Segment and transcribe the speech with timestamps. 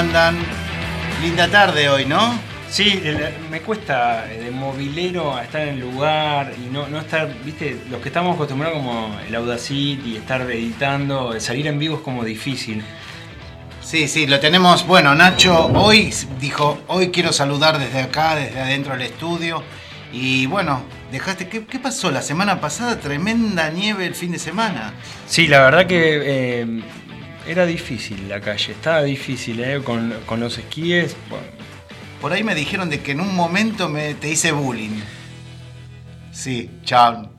[0.00, 0.38] buenas tardes, ¿cómo andan?
[1.22, 2.38] Linda tarde hoy, ¿no?
[2.70, 3.02] Sí,
[3.50, 8.00] me cuesta eh, de movilero estar en el lugar y no, no estar, viste, los
[8.00, 12.82] que estamos acostumbrados como el Audacity, estar editando, salir en vivo es como difícil.
[13.82, 14.86] Sí, sí, lo tenemos.
[14.86, 19.62] Bueno, Nacho hoy dijo, hoy quiero saludar desde acá, desde adentro del estudio.
[20.12, 22.10] Y bueno, dejaste, ¿qué, pasó?
[22.10, 24.92] La semana pasada, tremenda nieve el fin de semana.
[25.26, 26.82] Sí, la verdad que eh,
[27.46, 31.16] era difícil la calle, estaba difícil, eh, con, los esquíes.
[32.20, 35.00] Por ahí me dijeron de que en un momento me, te hice bullying.
[36.32, 37.30] Sí, chao.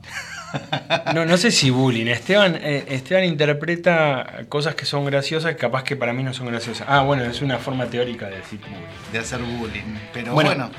[1.14, 2.06] No, no sé si bullying.
[2.06, 6.86] Esteban, eh, Esteban interpreta cosas que son graciosas, capaz que para mí no son graciosas.
[6.90, 9.12] Ah, bueno, es una forma teórica de decir bullying.
[9.12, 9.96] De hacer bullying.
[10.12, 10.70] Pero bueno.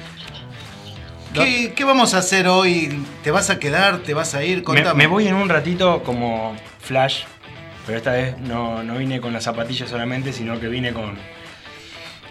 [1.33, 3.03] ¿qué, vamos a hacer hoy?
[3.23, 3.99] ¿Te vas a quedar?
[3.99, 4.63] ¿Te vas a ir?
[4.67, 7.23] Me, me, voy en un ratito como flash,
[7.85, 11.17] pero esta vez no, no vine con las zapatillas solamente, sino que vine con,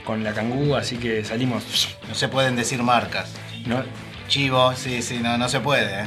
[0.04, 1.96] con la cangú, así que salimos.
[2.08, 3.34] No se pueden decir marcas.
[3.66, 3.82] No.
[4.28, 6.04] Chivo, sí, sí, no, no se puede.
[6.04, 6.06] ¿eh?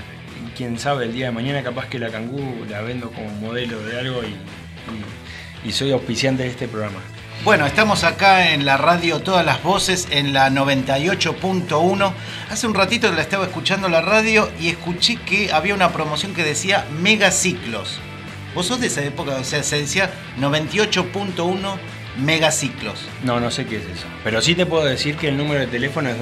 [0.55, 3.99] quién sabe, el día de mañana capaz que la Cangú la vendo como modelo de
[3.99, 6.99] algo y, soy auspiciante de este programa.
[7.43, 12.13] Bueno, estamos acá en la radio Todas las Voces, en la 98.1.
[12.49, 16.43] Hace un ratito la estaba escuchando la radio y escuché que había una promoción que
[16.43, 17.99] decía megaciclos.
[18.55, 19.35] ¿Vos sos de esa época?
[19.35, 21.77] O sea, se decía 98.1
[22.17, 23.05] megaciclos.
[23.23, 24.07] No, no sé qué es eso.
[24.23, 26.15] Pero sí te puedo decir que el número de teléfono es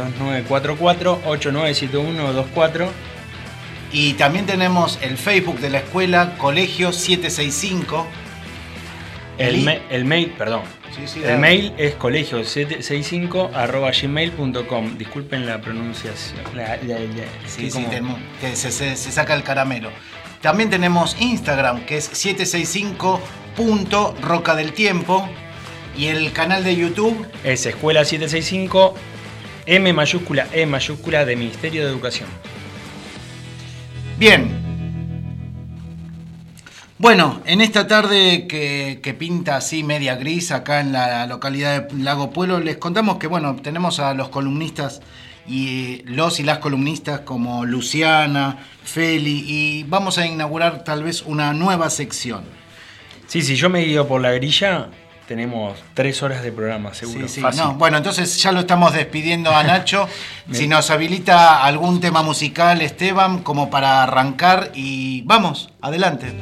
[0.50, 2.90] 2944-897124
[3.92, 8.08] y también tenemos el Facebook de la escuela, Colegio 765.
[9.38, 10.62] El, el mail, perdón.
[11.24, 14.98] el mail es colegio765 gmail.com.
[14.98, 16.42] Disculpen la pronunciación.
[17.46, 17.86] sí, sí,
[18.56, 19.92] se, se, saca el caramelo.
[20.44, 25.26] También tenemos Instagram, que es 765roca del tiempo.
[25.96, 28.94] Y el canal de YouTube es Escuela 765
[29.66, 32.28] M mayúscula E mayúscula de Ministerio de Educación.
[34.20, 34.52] Bien.
[36.98, 42.32] Bueno, en esta tarde que, pinta así media gris acá en la localidad de Lago
[42.32, 45.00] Pueblo, les contamos que bueno, tenemos a los columnistas
[45.48, 51.54] y los y las columnistas como Luciana, Feli y vamos a inaugurar tal vez una
[51.54, 52.44] nueva sección.
[53.28, 54.90] Sí, sí, yo me guío por la grilla,
[55.28, 57.28] tenemos tres horas de programa, seguro.
[57.28, 57.62] Sí, sí.
[57.78, 60.08] bueno, entonces ya lo estamos despidiendo a Nacho.
[60.52, 66.34] si nos habilita algún tema musical, Esteban, como para arrancar y vamos, adelante.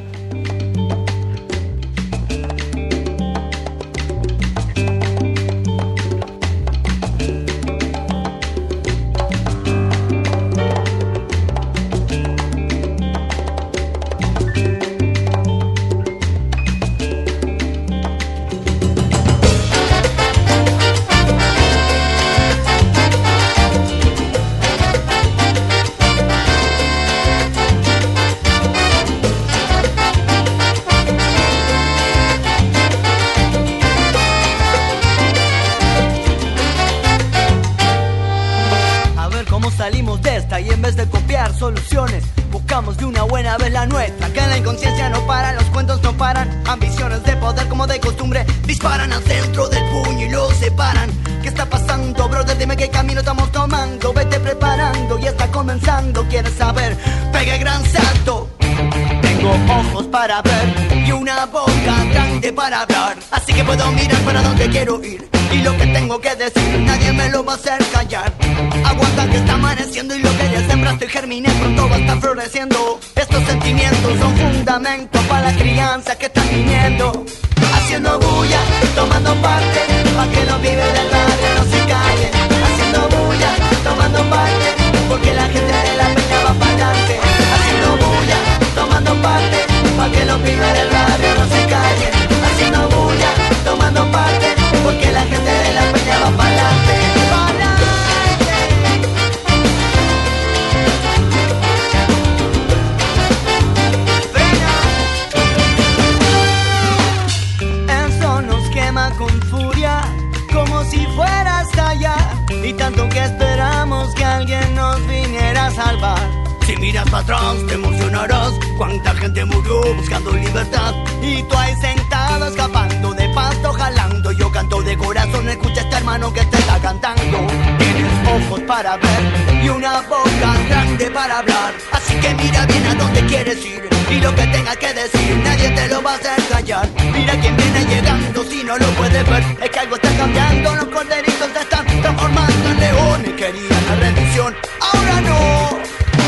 [135.44, 136.88] Nadie te lo va a hacer callar.
[137.12, 140.74] Mira quién viene llegando, si no lo puedes ver, es que algo está cambiando.
[140.74, 143.32] Los corderitos se están transformando en leones.
[143.34, 145.78] Querían la rendición, ahora no.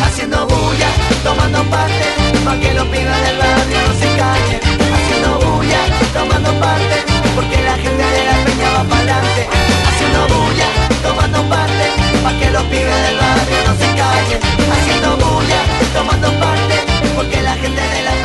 [0.04, 0.88] Haciendo bulla,
[1.24, 2.06] tomando parte,
[2.44, 4.60] para que los pibes del barrio no se callen.
[4.94, 5.80] Haciendo bulla,
[6.12, 6.96] tomando parte,
[7.34, 9.48] porque la gente de la peña va para adelante.
[9.88, 10.68] Haciendo bulla,
[11.02, 11.86] tomando parte,
[12.22, 14.40] para que los pibes del barrio no se callen.
[14.74, 15.60] Haciendo bulla,
[15.92, 16.76] tomando parte,
[17.16, 18.23] porque la gente de la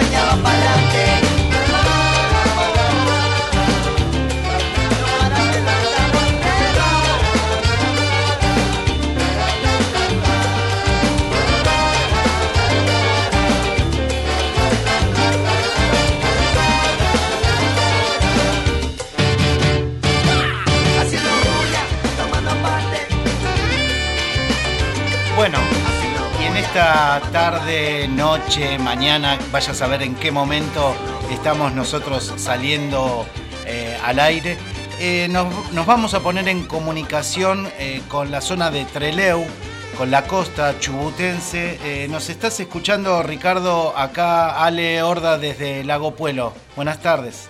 [26.79, 30.95] tarde, noche, mañana, vaya a saber en qué momento
[31.29, 33.25] estamos nosotros saliendo
[33.65, 34.57] eh, al aire,
[34.99, 39.45] eh, nos, vamos a poner en comunicación eh, con la zona de Treleu,
[39.97, 42.07] con la costa chubutense.
[42.09, 46.53] Nos estás escuchando, Ricardo, acá Ale Horda desde Lago Puelo.
[46.77, 47.49] Buenas tardes.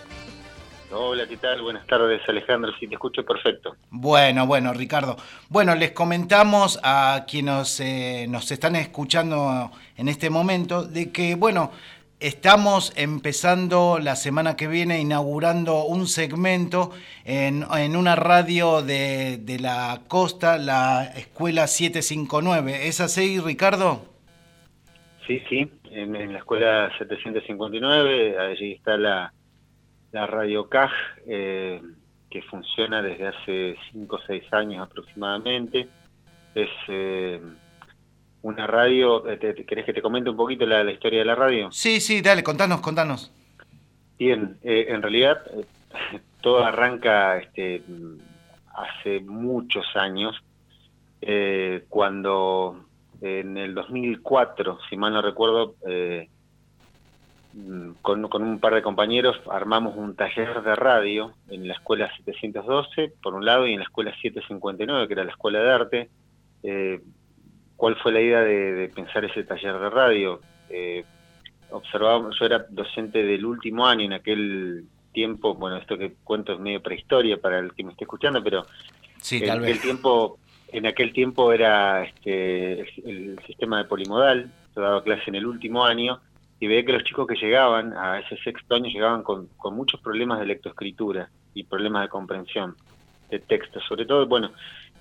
[0.92, 1.62] Hola, ¿qué tal?
[1.62, 2.72] Buenas tardes, Alejandro.
[2.80, 3.76] Sí, te escucho perfecto.
[3.92, 5.18] Bueno, bueno, Ricardo.
[5.48, 11.72] Bueno, les comentamos a quienes eh, nos están escuchando en este momento de que, bueno,
[12.20, 16.92] estamos empezando la semana que viene inaugurando un segmento
[17.24, 22.88] en, en una radio de, de la costa, la Escuela 759.
[22.88, 24.06] ¿Es así, Ricardo?
[25.28, 29.32] Sí, sí, en, en la escuela 759, allí está la,
[30.12, 30.92] la Radio CAJ,
[31.28, 31.82] eh,
[32.30, 35.88] que funciona desde hace 5 o 6 años aproximadamente.
[36.56, 37.42] Es eh,
[38.42, 41.26] una radio, eh, te- te- ¿querés que te comente un poquito la, la historia de
[41.26, 41.72] la radio?
[41.72, 43.32] Sí, sí, dale, contanos, contanos.
[44.18, 45.66] Bien, eh, en realidad eh,
[46.42, 47.84] todo arranca este,
[48.76, 50.36] hace muchos años,
[51.22, 52.86] eh, cuando
[53.22, 56.30] en el 2004, si mal no recuerdo, eh,
[58.02, 63.14] con, con un par de compañeros armamos un taller de radio en la escuela 712,
[63.22, 66.10] por un lado, y en la escuela 759, que era la escuela de arte.
[66.64, 67.02] Eh,
[67.76, 70.42] ¿Cuál fue la idea de, de pensar ese taller de radio?
[70.70, 71.04] Eh,
[71.72, 76.60] observábamos, yo era docente del último año en aquel tiempo, bueno, esto que cuento es
[76.60, 78.66] medio prehistoria para el que me esté escuchando, pero
[79.22, 84.82] Sí, en aquel tiempo, en aquel tiempo era este, el, el sistema de polimodal, yo
[84.82, 86.22] daba clase en el último año
[86.60, 90.02] y veía que los chicos que llegaban a ese sexto año llegaban con, con muchos
[90.02, 92.76] problemas de lectoescritura y problemas de comprensión
[93.30, 93.80] de texto.
[93.82, 94.52] Sobre todo, bueno,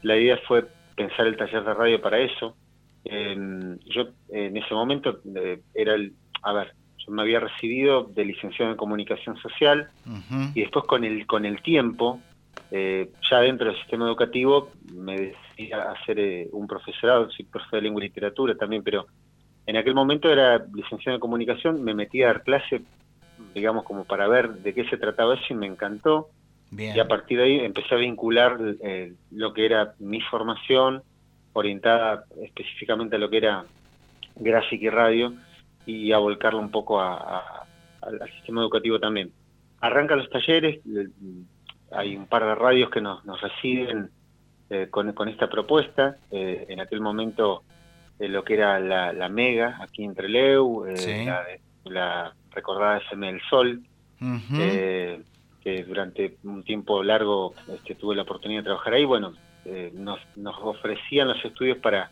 [0.03, 2.57] la idea fue pensar el taller de radio para eso.
[3.05, 3.37] Eh,
[3.87, 8.71] yo en ese momento eh, era el, a ver, yo me había recibido de licenciado
[8.71, 9.89] en comunicación social
[10.55, 12.21] y después con el con el tiempo
[12.71, 17.79] eh, ya dentro del sistema educativo me decidí a hacer eh, un profesorado soy profesor
[17.79, 19.07] de lengua y literatura también pero
[19.69, 22.83] en aquel momento era licenciado en comunicación me metí a dar clase
[23.55, 26.29] digamos como para ver de qué se trataba eso y me encantó
[26.71, 26.97] Bien.
[26.97, 31.03] y a partir de ahí empecé a vincular eh, lo que era mi formación
[31.53, 33.65] orientada específicamente a lo que era
[34.37, 35.33] gráfica y radio
[35.87, 37.67] y a volcarlo un poco a- a-
[38.03, 39.33] al, sistema educativo también.
[39.81, 41.09] Arrancan los talleres, le-
[41.91, 44.11] hay un par de radios que nos, nos reciben
[44.71, 46.17] eh, con, con esta propuesta.
[46.31, 47.63] Eh, en aquel momento
[48.19, 51.25] eh, lo que era la, la Mega, aquí en Treleu, eh, Sí.
[51.25, 51.45] la,
[51.85, 53.83] la recordada FM del Sol,
[54.55, 55.23] eh,
[55.63, 59.33] que durante un tiempo largo este, tuve la oportunidad de trabajar ahí, bueno,
[59.65, 62.11] eh, nos, nos ofrecían los estudios para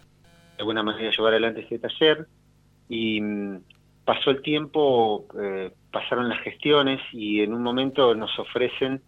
[0.57, 2.27] de alguna manera llevar adelante este taller
[2.89, 3.61] y mm,
[4.05, 9.03] pasó el tiempo, eh, pasaron las gestiones y en un momento nos ofrecen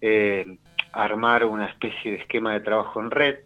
[0.00, 0.58] eh,
[0.92, 3.36] armar una especie de esquema de trabajo en red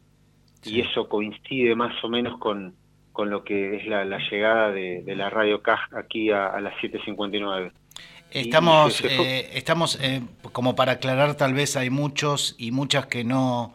[0.61, 0.77] Sí.
[0.77, 2.75] y eso coincide más o menos con,
[3.13, 6.61] con lo que es la, la llegada de, de la radio CAJ aquí a, a
[6.61, 7.73] las 7.59.
[8.31, 13.75] Estamos, eh, estamos eh, como para aclarar, tal vez hay muchos y muchas que no,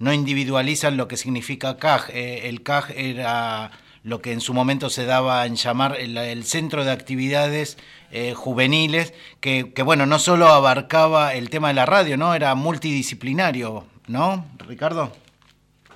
[0.00, 2.10] no individualizan lo que significa CAJ.
[2.10, 3.70] Eh, el CAJ era
[4.02, 7.78] lo que en su momento se daba en llamar el, el Centro de Actividades
[8.10, 12.34] eh, Juveniles, que, que, bueno, no solo abarcaba el tema de la radio, ¿no?
[12.34, 15.12] Era multidisciplinario, ¿no, Ricardo?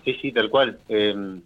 [0.04, 0.78] Sí, sí, tal cual.
[0.88, 1.40] Eh,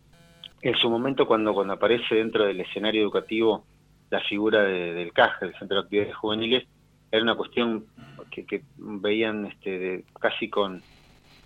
[0.62, 3.64] en su momento, cuando, cuando aparece dentro del escenario educativo
[4.10, 6.64] la figura de- del CAJ, el Centro de Actividades Juveniles,
[7.10, 7.86] era una cuestión
[8.30, 10.82] que, que veían este, de- casi con,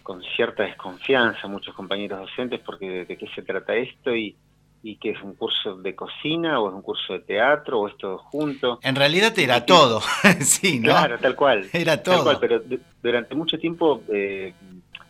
[0.02, 4.36] con cierta desconfianza muchos compañeros docentes porque de, de qué se trata esto y,
[4.82, 7.96] y que es un curso de cocina o es un curso de teatro o es
[7.96, 8.78] todo junto.
[8.82, 10.00] En realidad era todo,
[10.40, 10.90] sí, ¿no?
[10.90, 11.68] Claro, tal cual.
[11.72, 12.38] Era todo.
[12.40, 12.60] pero
[13.02, 14.54] durante mucho tiempo, eh,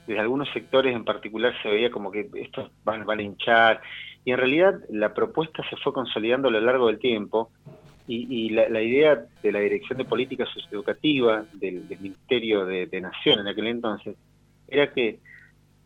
[0.06, 3.80] desde algunos sectores en particular se veía como que estos van, a hinchar
[4.24, 7.50] y en realidad la propuesta se fue consolidando a lo largo del tiempo
[8.06, 13.48] y, la, idea de la Dirección de Política Socioeducativa del, Ministerio de, de Nación en
[13.48, 14.16] aquel entonces
[14.68, 15.20] era que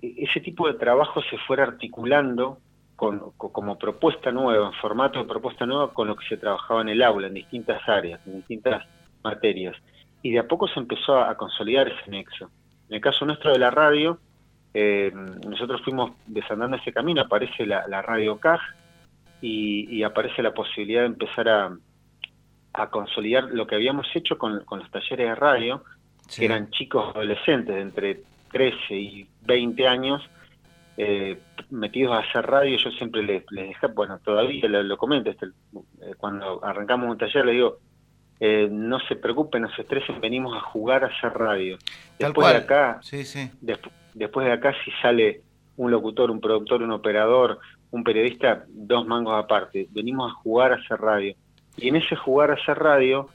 [0.02, 2.58] ese tipo de trabajo se fuera articulando
[2.98, 7.02] como propuesta nueva, en formato de propuesta nueva, con lo que se trabajaba en el
[7.02, 8.84] aula, en distintas áreas, en distintas
[9.22, 9.76] materias.
[10.20, 12.50] Y de a poco se empezó a, consolidar ese nexo.
[12.88, 14.18] En el caso nuestro de la radio,
[14.75, 15.12] eh,
[15.47, 18.61] nosotros fuimos desandando ese camino, aparece la, radio CAG
[19.40, 21.76] y, aparece la posibilidad de empezar a,
[22.90, 25.83] consolidar lo que habíamos hecho con, los talleres de radio,
[26.37, 28.21] que eran chicos adolescentes de entre
[28.52, 30.30] 13 y 20 años,
[30.97, 31.38] eh,
[31.71, 36.14] metidos a hacer radio, yo siempre les, les dejé, bueno, todavía lo, comento, este, eh,
[36.16, 37.78] cuando arrancamos un taller le digo,
[38.40, 41.78] eh, no se preocupen, no se estresen, venimos a jugar a hacer radio.
[42.18, 43.00] Después de acá,
[44.14, 45.42] después de acá si sale
[45.76, 47.59] un locutor, un productor, un operador,
[47.90, 51.35] un periodista, dos mangos aparte, venimos a jugar a hacer radio.
[51.76, 53.28] Y en ese jugar a hacer radio,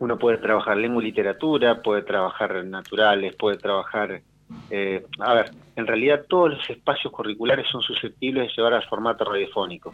[0.00, 4.22] uno puede trabajar lengua y literatura, puede trabajar naturales, puede trabajar
[4.70, 9.24] eh, a ver, en realidad todos los espacios curriculares son susceptibles de llevar al formato
[9.24, 9.92] radiofónico.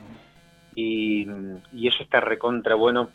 [0.77, 1.27] Y,
[1.89, 3.11] eso está recontra bueno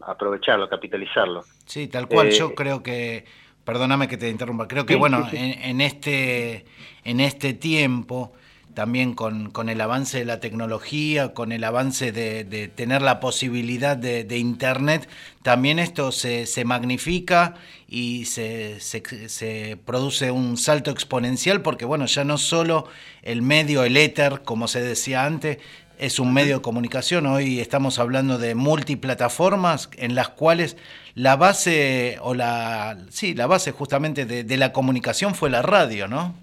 [0.00, 1.44] aprovecharlo, capitalizarlo.
[1.66, 2.30] Sí, tal cual.
[2.30, 3.24] Yo eh, creo que,
[3.64, 6.64] perdóname que te interrumpa, creo que bueno, En, este,
[7.04, 8.32] en este tiempo
[8.74, 13.96] también con, con, el avance de la tecnología, con el avance de, tener la posibilidad
[13.96, 15.08] de, Internet,
[15.42, 17.54] también esto se, se magnifica
[17.86, 22.88] y se, se, produce un salto exponencial porque, bueno, ya no solo
[23.22, 25.58] el medio, el éter, como se decía antes,
[26.02, 30.76] es un medio de comunicación, hoy estamos hablando de multiplataformas en las cuales
[31.14, 36.08] la base, o la, sí, la base justamente de, de la comunicación fue la radio,
[36.08, 36.34] ¿no?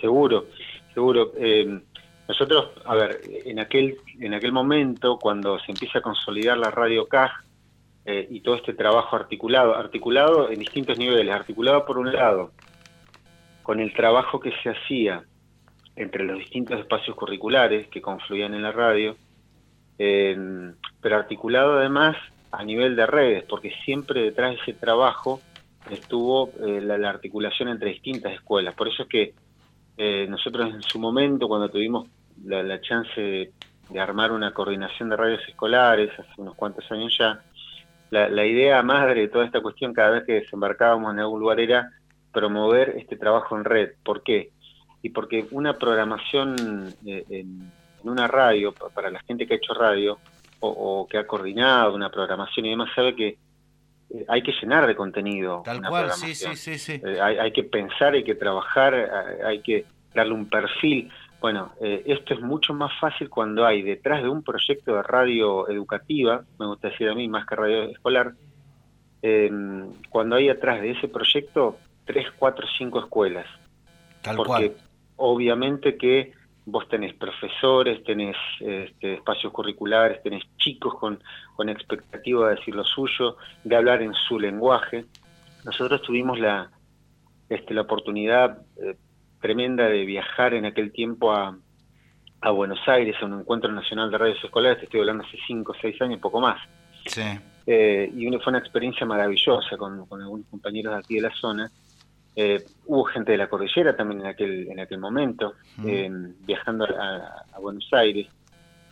[0.00, 0.46] Seguro.
[0.94, 1.32] Seguro.
[1.36, 1.80] Eh,
[2.28, 7.08] nosotros, a ver, en aquel, en aquel momento, cuando se empieza a consolidar la radio
[7.08, 7.32] CAG
[8.06, 12.52] eh, y todo este trabajo articulado, articulado en distintos niveles, articulado por un lado
[13.64, 15.24] con el trabajo que se hacía
[15.96, 19.16] entre los distintos espacios curriculares que confluían en la radio,
[19.98, 20.36] eh,
[21.00, 22.16] pero articulado además
[22.50, 25.40] a nivel de redes, porque siempre detrás de ese trabajo
[25.90, 28.74] estuvo la, articulación entre distintas escuelas.
[28.74, 29.34] Por eso es que
[29.96, 32.08] eh, nosotros en su momento, cuando tuvimos
[32.44, 37.40] la, chance de, armar una coordinación de radios escolares, hace unos cuantos años ya,
[38.10, 41.90] la, idea madre de toda esta cuestión cada vez que desembarcábamos en algún lugar era
[42.32, 43.92] promover este trabajo en red.
[44.04, 44.50] ¿Por qué?
[45.04, 47.70] Y porque una programación eh, en,
[48.04, 50.18] una radio, para la gente que ha hecho radio,
[50.60, 54.96] o, que ha coordinado una programación y demás, sabe que eh, hay que llenar de
[54.96, 55.62] contenido.
[55.62, 56.78] Tal cual, sí, sí, sí.
[56.78, 57.02] sí.
[57.04, 59.84] Eh, hay, que pensar, hay que trabajar, eh, hay que
[60.14, 61.10] darle un perfil.
[61.38, 66.42] Bueno, esto es mucho más fácil cuando hay detrás de un proyecto de radio educativa,
[66.58, 68.32] me gusta decir a mí más que radio escolar,
[69.20, 73.46] em, cuando hay atrás de ese proyecto tres, cuatro, cinco escuelas.
[74.22, 74.83] Tal Porque cual.
[75.16, 76.32] Obviamente que
[76.66, 81.22] vos tenés profesores, tenés este, espacios curriculares, tenés chicos con,
[81.56, 85.04] con expectativa de decir lo suyo, de hablar en su lenguaje.
[85.64, 86.70] Nosotros tuvimos la,
[87.48, 88.96] este, la oportunidad eh,
[89.40, 91.56] tremenda de viajar en aquel tiempo a,
[92.40, 95.72] a Buenos Aires a un encuentro nacional de radios escolares, te estoy hablando hace 5
[95.72, 96.60] o 6 años, poco más.
[97.06, 97.22] Sí.
[97.66, 101.70] Eh, y fue una experiencia maravillosa con, con algunos compañeros de aquí de la zona
[102.36, 105.54] eh, hubo gente de la cordillera también en aquel, en aquel momento,
[105.86, 106.10] eh,
[106.40, 108.26] viajando a, Buenos Aires.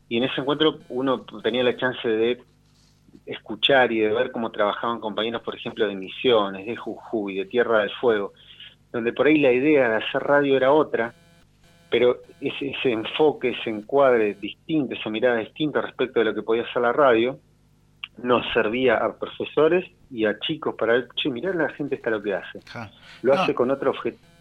[0.09, 2.41] Y en ese encuentro uno tenía la chance de
[3.27, 7.81] escuchar y de ver cómo trabajaban compañeros, por ejemplo, de Misiones, de Jujuy, de Tierra
[7.81, 8.33] del Fuego,
[8.93, 11.15] donde por ahí la idea de hacer radio era otra,
[11.91, 16.63] pero ese, ese enfoque, ese encuadre distinto, esa mirada distinta respecto de lo que podía
[16.63, 17.39] hacer la radio,
[18.19, 22.23] nos servía a profesores y a chicos para ver, che, mirá la gente está lo
[22.23, 22.61] que hace.
[23.23, 23.93] Lo hace con otro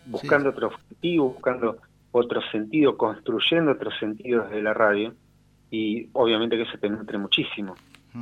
[0.05, 1.77] buscando otro objetivo, buscando
[2.11, 5.13] otro sentido, construyendo otros sentidos de la radio.
[5.69, 7.75] Y obviamente que eso te nutre muchísimo.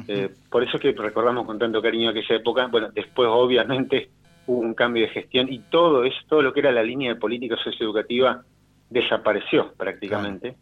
[0.08, 4.12] Eh, por eso que recordamos con tanto cariño aquella época, bueno, después obviamente
[4.46, 7.20] hubo un cambio de gestión y todo eso, todo lo que era la línea de
[7.20, 8.44] política socioeducativa
[8.90, 10.56] desapareció prácticamente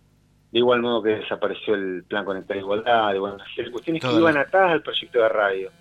[0.52, 3.38] de igual modo que desapareció el plan Conectar Igualdad, de bueno,
[3.72, 5.72] cuestiones que iban atadas al proyecto de radio,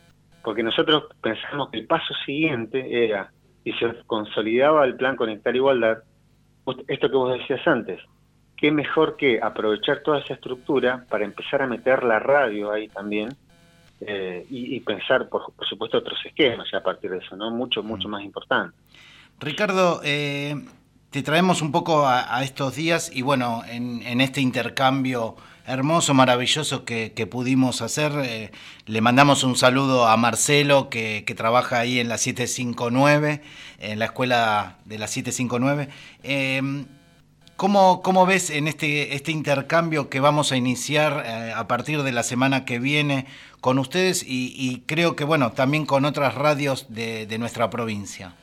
[0.42, 3.30] porque nosotros pensamos que el paso siguiente era,
[3.64, 5.98] y se consolidaba el plan Conectar Igualdad,
[6.88, 8.00] esto que vos decías antes,
[8.56, 13.36] qué mejor que aprovechar toda esa estructura para empezar a meter la radio ahí también
[14.00, 17.50] eh, y, pensar, por, supuesto, otros esquemas a partir de eso, ¿no?
[17.50, 18.10] Mucho, mucho mm.
[18.10, 18.76] más importante.
[19.40, 20.54] Ricardo, eh,
[21.10, 25.36] te traemos un poco a, estos días y bueno, en, este intercambio
[25.66, 28.52] hermoso, maravilloso que, pudimos hacer, eh,
[28.86, 33.42] le mandamos un saludo a Marcelo que, trabaja ahí en la 759,
[33.80, 35.88] en la escuela de la 759.
[37.56, 42.12] ¿Cómo, ¿Cómo, ves en este, este intercambio que vamos a iniciar eh, a partir de
[42.12, 43.24] la semana que viene
[43.62, 48.34] con ustedes y, creo que, bueno, también con otras radios de, nuestra provincia?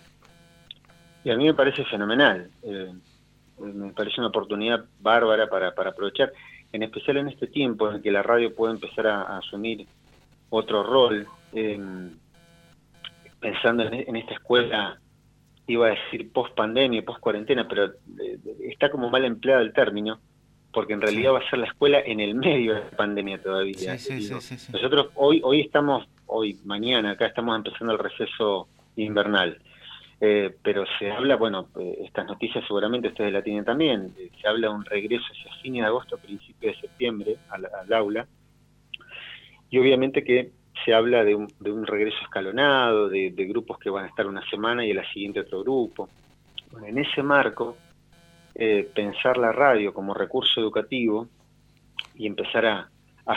[1.24, 2.50] Y a mí me parece fenomenal.
[2.64, 2.92] Eh,
[3.60, 6.34] me parece una oportunidad bárbara para, aprovechar,
[6.72, 9.88] en especial en este tiempo en que la radio puede empezar a, asumir
[10.50, 11.28] otro rol,
[13.40, 15.00] pensando en esta escuela
[15.68, 18.38] iba a decir post pandemia, post cuarentena, pero eh,
[18.70, 20.20] está como mal empleado el término,
[20.72, 23.94] porque en realidad va a ser la escuela en el medio de la pandemia todavía.
[23.94, 29.58] Nosotros hoy, hoy estamos, hoy, mañana, acá estamos empezando el receso invernal.
[30.22, 34.70] Eh, pero se habla, bueno, eh, estas noticias seguramente ustedes la tienen también, se habla
[34.70, 38.26] de un regreso hacia fin de agosto, principio de septiembre al, aula,
[39.70, 40.52] y obviamente que
[40.86, 44.48] se habla de un, de un regreso escalonado, de, grupos que van a estar una
[44.50, 46.10] semana y a la siguiente otro grupo.
[46.86, 47.78] En ese marco,
[48.56, 51.28] eh, pensar la radio como recurso educativo
[52.16, 52.90] y empezar a,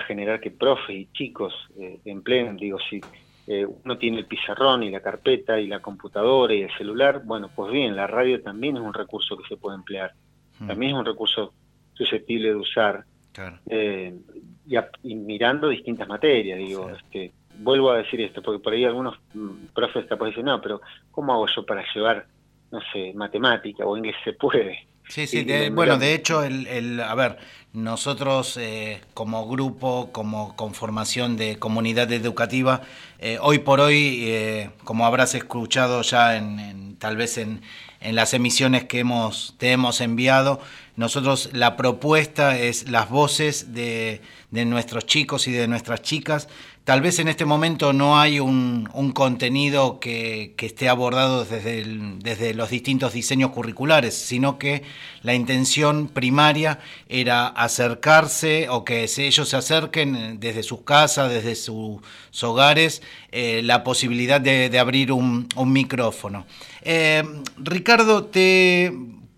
[0.06, 3.00] generar que profes y chicos eh, empleen, digo, si
[3.46, 7.48] eh, uno tiene el pizarrón y la carpeta y la computadora y el celular, bueno,
[7.54, 10.12] pues bien, la radio también es un recurso que se puede emplear,
[10.58, 10.66] hmm.
[10.66, 11.52] también es un recurso
[11.94, 13.04] susceptible de usar.
[13.68, 14.16] Eh,
[15.02, 19.66] y, mirando distintas materias, digo, este, vuelvo a decir esto, porque por ahí algunos mm,
[19.74, 20.80] profes están diciendo, no, pero
[21.10, 22.26] ¿cómo hago yo para llevar,
[22.70, 24.88] no sé, matemática o inglés se puede?
[25.08, 27.38] Sí, sí, bueno, de hecho, el, el, a ver,
[27.72, 32.82] nosotros eh, como grupo, como conformación de comunidad educativa,
[33.18, 37.62] eh, hoy por hoy, como habrás escuchado ya en, tal vez en,
[38.00, 40.60] en las emisiones que hemos, te hemos enviado,
[40.96, 46.48] nosotros la propuesta es las voces de, nuestros chicos y de nuestras chicas.
[46.84, 53.12] Tal vez en este momento no hay un, contenido que, esté abordado desde, los distintos
[53.12, 54.84] diseños curriculares, sino que
[55.22, 56.78] la intención primaria
[57.10, 62.00] era acercarse o que ellos se acerquen desde sus casas, desde sus
[62.42, 66.46] hogares, eh, la posibilidad de, abrir un, micrófono.
[66.82, 67.22] Eh,
[67.58, 68.92] Ricardo, te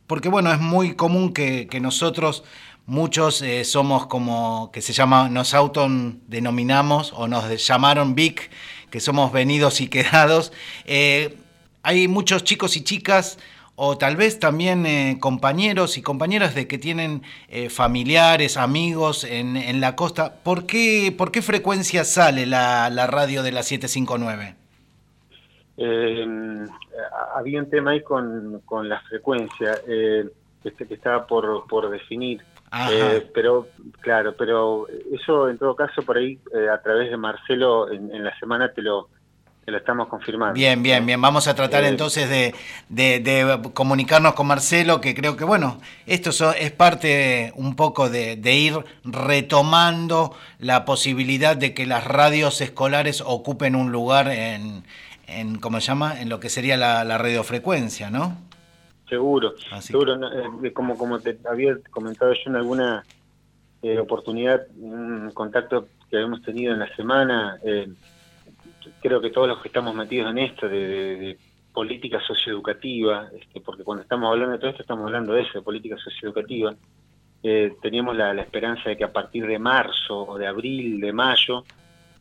[0.09, 2.42] porque bueno, es muy común que, nosotros,
[2.87, 8.51] muchos eh, somos como, que se llama, nos autodenominamos o nos llamaron Vic,
[8.90, 10.51] que somos venidos y quedados.
[10.87, 11.37] Eh,
[11.83, 13.38] hay muchos chicos y chicas
[13.77, 17.23] o tal vez también eh, compañeros y compañeras de que tienen
[17.71, 20.37] familiares, amigos en, la costa.
[20.42, 24.67] ¿Por qué, ¿Por qué frecuencia sale la, la radio de la 759?
[25.80, 26.26] Eh,
[27.34, 30.28] había un tema ahí con, con la frecuencia eh,
[30.64, 32.42] este que estaba por, por definir.
[32.90, 33.68] Eh, pero,
[34.00, 38.38] claro, pero eso en todo caso por ahí eh, a través de Marcelo en, la
[38.38, 39.08] semana te lo,
[39.64, 40.52] te lo estamos confirmando.
[40.52, 41.18] Bien, bien, bien.
[41.20, 42.54] Vamos a tratar entonces de,
[42.90, 48.54] de, comunicarnos con Marcelo, que creo que, bueno, esto es parte un poco de, de,
[48.54, 54.84] ir retomando la posibilidad de que las radios escolares ocupen un lugar en,
[55.28, 56.20] en ¿cómo se llama?
[56.20, 58.36] En lo que sería la, radiofrecuencia, ¿no?
[59.08, 60.18] Seguro, seguro.
[60.62, 63.04] Eh, como, como te había comentado yo en alguna
[63.82, 67.88] eh, oportunidad, un contacto que hemos tenido en la semana, eh,
[69.00, 71.38] creo que todos los que estamos metidos en esto de,
[71.72, 75.62] política socioeducativa, este, porque cuando estamos hablando de todo esto estamos hablando de eso, de
[75.62, 76.74] política socioeducativa,
[77.80, 81.62] teníamos la, la, esperanza de que a partir de marzo o de abril, de mayo,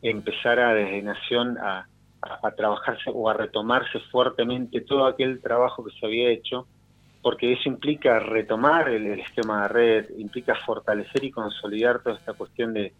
[0.00, 1.88] empezara desde Nación a,
[2.22, 6.66] a, trabajarse o a retomarse fuertemente todo aquel trabajo que se había hecho,
[7.22, 12.74] porque eso implica retomar el, esquema de red, implica fortalecer y consolidar toda esta cuestión
[12.74, 12.92] de,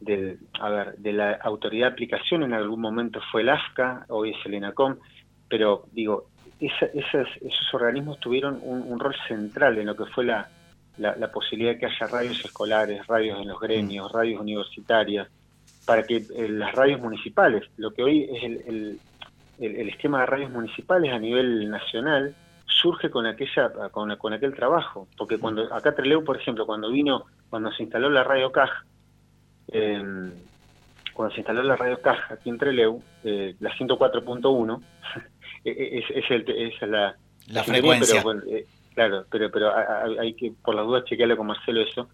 [0.00, 4.30] de, a ver, de la autoridad de aplicación, en algún momento fue el AFCA, hoy
[4.30, 4.96] es el ENACOM,
[5.48, 6.28] pero digo,
[6.60, 10.48] esos, esos organismos tuvieron un, rol central en lo que fue la,
[10.98, 15.28] la, la, posibilidad de que haya radios escolares, radios en los gremios, radios universitarias,
[15.88, 19.00] para que eh, las radios municipales, lo que hoy es el,
[19.58, 22.34] el, esquema de radios municipales a nivel nacional,
[22.66, 27.24] surge con aquella con, con aquel trabajo, porque cuando acá Treleu, por ejemplo, cuando vino,
[27.48, 28.70] cuando se instaló la radio CAJ,
[29.68, 30.30] em,
[31.14, 34.82] cuando se instaló la radio CAJ aquí en Treleu, eh, la 104.1,
[35.64, 38.22] e, e, es, es, el, es, la, la frecuencia.
[38.22, 38.42] Pero,
[38.94, 39.72] claro, pero pero
[40.20, 42.10] hay que por las dudas chequearlo con Marcelo eso.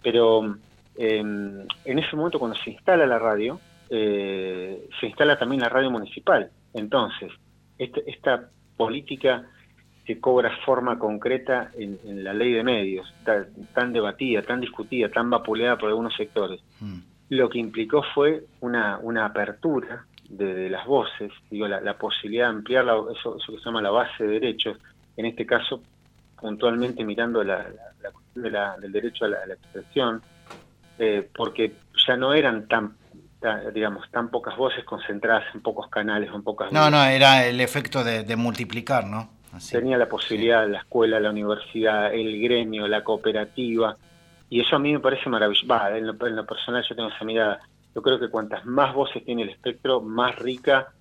[0.00, 0.56] Pero
[0.98, 5.90] em, en ese momento cuando se instala la radio, eh, se instala también la radio
[5.90, 6.50] municipal.
[6.74, 7.32] Entonces,
[7.78, 9.46] este, esta, política
[10.04, 13.12] que cobra forma concreta en, la ley de medios,
[13.74, 16.98] tan, debatida, tan discutida, tan vapuleada por algunos sectores, mm.
[17.30, 22.84] lo que implicó fue una, una apertura de, las voces, digo, la, posibilidad de ampliar
[22.84, 24.78] eso, eso que se llama la base de derechos,
[25.16, 25.82] en este caso
[26.40, 27.66] puntualmente mirando la,
[28.34, 30.22] del derecho a la, expresión,
[30.98, 31.74] eh, porque
[32.06, 32.96] ya no eran tan
[33.72, 36.72] digamos, tan pocas voces concentradas en pocos canales, en pocas...
[36.72, 39.30] No, no, era el efecto de, multiplicar, ¿no?
[39.70, 43.96] Tenía la posibilidad la escuela, la universidad, el gremio, la cooperativa,
[44.50, 45.66] y eso a mí me parece maravilloso.
[45.94, 47.60] en, lo, en lo personal yo tengo esa mirada.
[47.94, 50.92] Yo creo que cuantas más voces tiene el espectro, más rica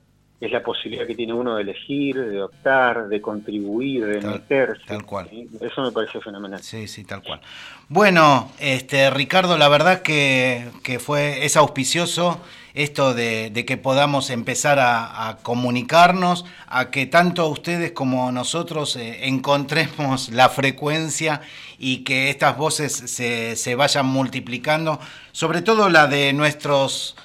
[0.41, 4.83] es la posibilidad que tiene uno de elegir, de optar, de contribuir, de meterse.
[4.85, 5.29] Tal cual.
[5.61, 6.61] Eso me parece fenomenal.
[6.61, 7.39] Sí, sí, tal cual.
[7.87, 12.41] Bueno, este Ricardo, la verdad que, que fue, es auspicioso
[12.75, 20.29] esto de, que podamos empezar a, comunicarnos, a que tanto ustedes como nosotros eh, encontremos
[20.33, 21.41] la frecuencia
[21.79, 24.99] y que estas voces se, se vayan multiplicando,
[25.31, 27.15] sobre todo la de nuestros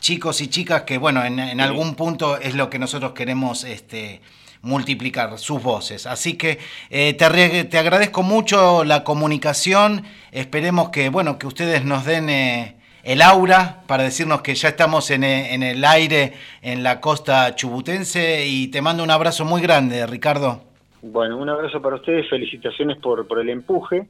[0.00, 4.20] chicos y chicas que, bueno, en, algún punto es lo que nosotros queremos este,
[4.62, 6.06] multiplicar, sus voces.
[6.06, 6.58] Así que
[6.90, 12.28] eh, te, te, agradezco mucho la comunicación, esperemos que, bueno, que ustedes nos den...
[12.28, 17.00] Eh, el aura para decirnos que ya estamos en, eh, en, el aire en la
[17.00, 18.46] costa chubutense.
[18.46, 20.60] Y te mando un abrazo muy grande, Ricardo.
[21.02, 24.06] Bueno, un abrazo para ustedes, felicitaciones por, por el empuje.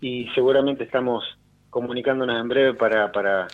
[0.00, 1.22] Y seguramente estamos
[1.68, 3.46] comunicándonos en breve para, para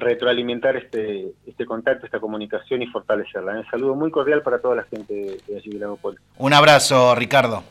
[0.00, 3.52] retroalimentar este, este contacto, esta comunicación y fortalecerla.
[3.52, 5.86] Un saludo muy cordial para toda la gente de allí de
[6.38, 7.62] Un abrazo, Ricardo.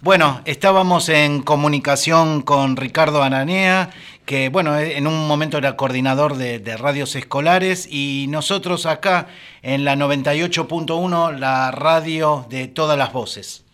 [0.00, 3.90] Bueno, estábamos en comunicación con Ricardo Ananea,
[4.26, 9.26] que bueno, en un momento era coordinador de, de radios escolares y nosotros acá
[9.62, 13.64] en la 98.1, la radio de todas las voces.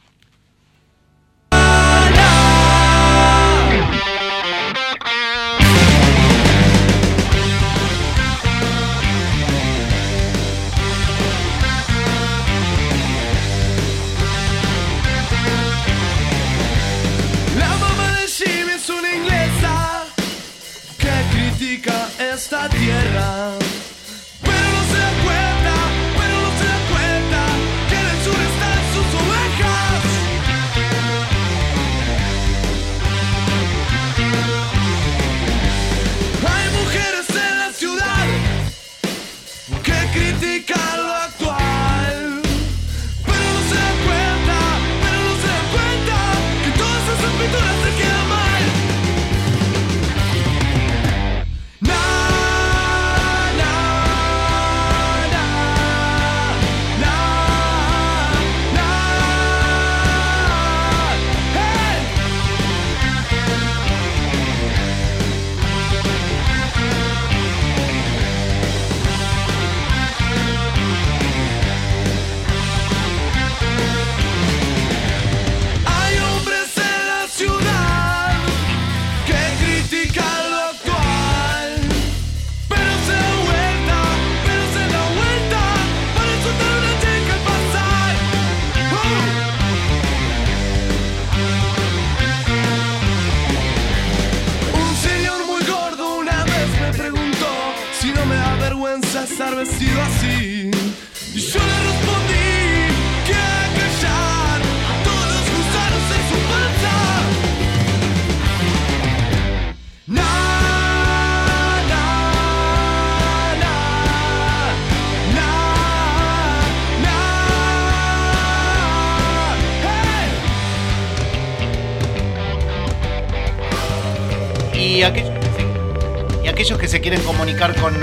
[22.69, 23.64] Tierra.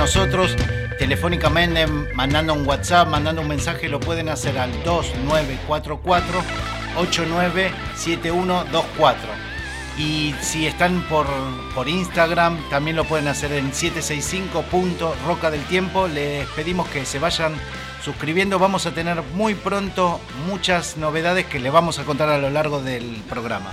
[0.01, 0.57] Nosotros
[0.97, 1.85] telefónicamente
[2.15, 6.41] mandando un WhatsApp, mandando un mensaje, lo pueden hacer al 2944
[6.97, 9.19] 897124.
[9.99, 11.27] Y si están por,
[11.75, 14.65] por Instagram, también lo pueden hacer en 765.
[15.51, 16.07] del Tiempo.
[16.07, 17.53] Les pedimos que se vayan
[18.03, 18.57] suscribiendo.
[18.57, 22.81] Vamos a tener muy pronto muchas novedades que les vamos a contar a lo largo
[22.81, 23.69] del programa.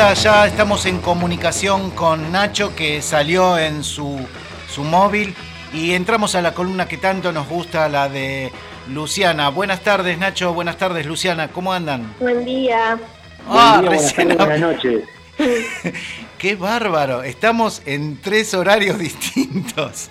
[0.00, 4.20] Ahora ya estamos en comunicación con Nacho que salió en su,
[4.70, 5.34] su móvil
[5.72, 8.52] y entramos a la columna que tanto nos gusta, la de
[8.88, 9.48] Luciana.
[9.48, 12.14] Buenas tardes Nacho, buenas tardes Luciana, ¿cómo andan?
[12.20, 12.96] Buen día.
[13.48, 15.04] Ah, Buen día, buenas recién tardes, buenas noches.
[16.38, 20.10] Qué bárbaro, estamos en tres horarios distintos.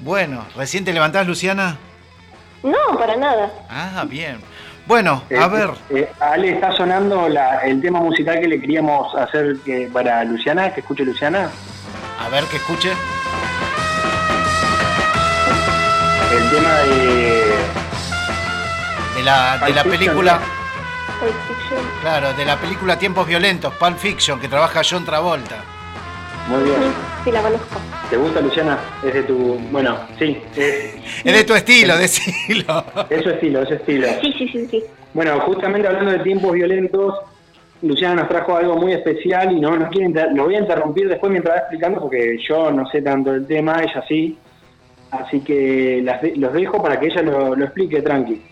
[0.00, 1.76] Bueno, ¿recién te levantás Luciana?
[2.62, 3.52] No, para nada.
[3.68, 4.38] Ah, bien.
[4.86, 9.14] Bueno, Eh, a ver, eh, Ale, está sonando la- el tema musical que le queríamos
[9.14, 11.50] hacer que- para Luciana, que escuche Luciana.
[12.20, 12.90] a ver que escuche.
[16.32, 17.52] El tema de.
[19.16, 20.40] De la, de la Fiction, película,
[21.20, 21.80] Pulp Fiction.
[22.00, 25.56] claro, de la película Tiempos Violentos, Pulp Fiction, que trabaja John Travolta.
[26.48, 26.76] Muy bien.
[27.24, 27.80] Sí, la conozco.
[28.10, 28.78] ¿Te gusta Luciana?
[29.04, 29.58] Es de tu.
[29.70, 32.84] Bueno, sí, es, Es de tu estilo, decilo.
[33.08, 34.08] es su estilo, es su estilo.
[34.20, 34.84] Sí, sí, sí, sí.
[35.14, 37.14] Bueno, justamente hablando de tiempos violentos,
[37.82, 41.08] Luciana nos trajo algo muy especial y no, no quiero inter- lo voy a interrumpir
[41.08, 44.38] después mientras va explicando porque yo no sé tanto del tema, ella sí.
[45.10, 48.34] Así que las de- los dejo para que ella lo, lo explique tranqui.
[48.34, 48.42] ¿Por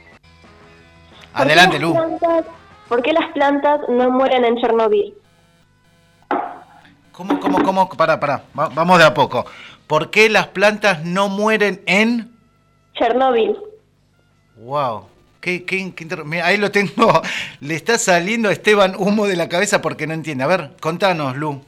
[1.47, 1.95] qué Adelante, Lu.
[2.89, 5.15] ¿Por qué las plantas no mueren en Chernobyl?
[7.21, 7.87] ¿Cómo, cómo, cómo?
[7.91, 9.45] Pará, pará, va- vamos de a poco.
[9.87, 12.31] ¿Por qué las plantas no mueren en...?
[12.95, 13.59] Chernobyl.
[14.57, 15.05] Wow.
[15.43, 17.21] ¿Qué, qué, qué inter- Mira, ahí lo tengo.
[17.61, 20.45] Le está saliendo a Esteban humo de la cabeza porque no entiende.
[20.45, 21.61] A ver, contanos, Lu.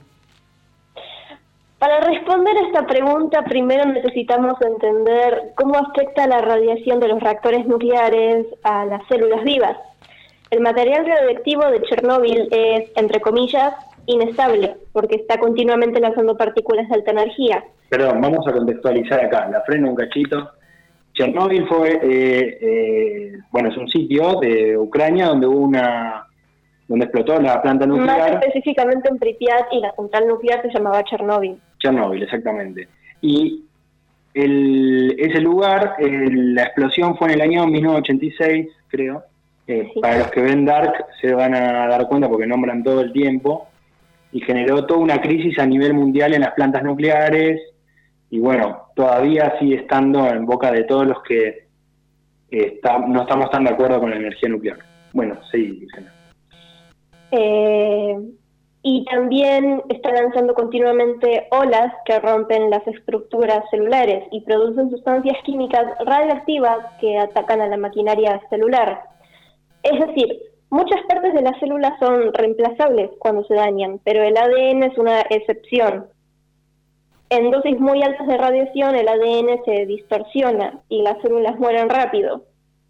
[1.79, 7.67] Para responder a esta pregunta, primero necesitamos entender cómo afecta la radiación de los reactores
[7.67, 9.77] nucleares a las células vivas.
[10.49, 13.75] El material radioactivo de Chernóbil es, entre comillas,
[14.07, 17.65] inestable, porque está continuamente lanzando partículas de alta energía.
[17.89, 19.49] Perdón, vamos a contextualizar acá.
[19.51, 20.51] La freno un cachito.
[21.15, 26.27] Chernóbil fue, eh, eh, bueno, es un sitio de Ucrania donde hubo una,
[26.89, 28.35] donde explotó la planta Más nuclear.
[28.43, 31.59] específicamente en Pripyat y la central nuclear se llamaba Chernóbil.
[31.79, 32.89] Chernóbil, exactamente.
[33.21, 33.63] Y
[34.35, 39.23] el- ese lugar, eh, la explosión fue en el año 1986, creo.
[39.67, 40.01] Eh, Sí.
[40.01, 43.69] Para los que ven Dark se van a dar cuenta porque nombran todo el tiempo.
[44.33, 47.61] Y generó toda una crisis a nivel mundial en las plantas nucleares.
[48.31, 51.67] Y bueno, todavía sigue estando en boca de todos los que
[52.51, 54.79] está- no estamos tan de acuerdo con la energía nuclear.
[55.13, 55.87] Bueno, sí.
[57.31, 58.17] Eh,
[58.83, 65.85] y también está lanzando continuamente olas que rompen las estructuras celulares y producen sustancias químicas
[66.05, 69.03] radioactivas que atacan a la maquinaria celular.
[69.83, 70.41] Es decir,
[70.73, 75.21] muchas partes de las células son reemplazables cuando se dañan, pero el ADN es una
[75.21, 76.07] excepción.
[77.29, 82.45] En dosis muy altas de radiación el ADN se distorsiona y las células mueren rápido.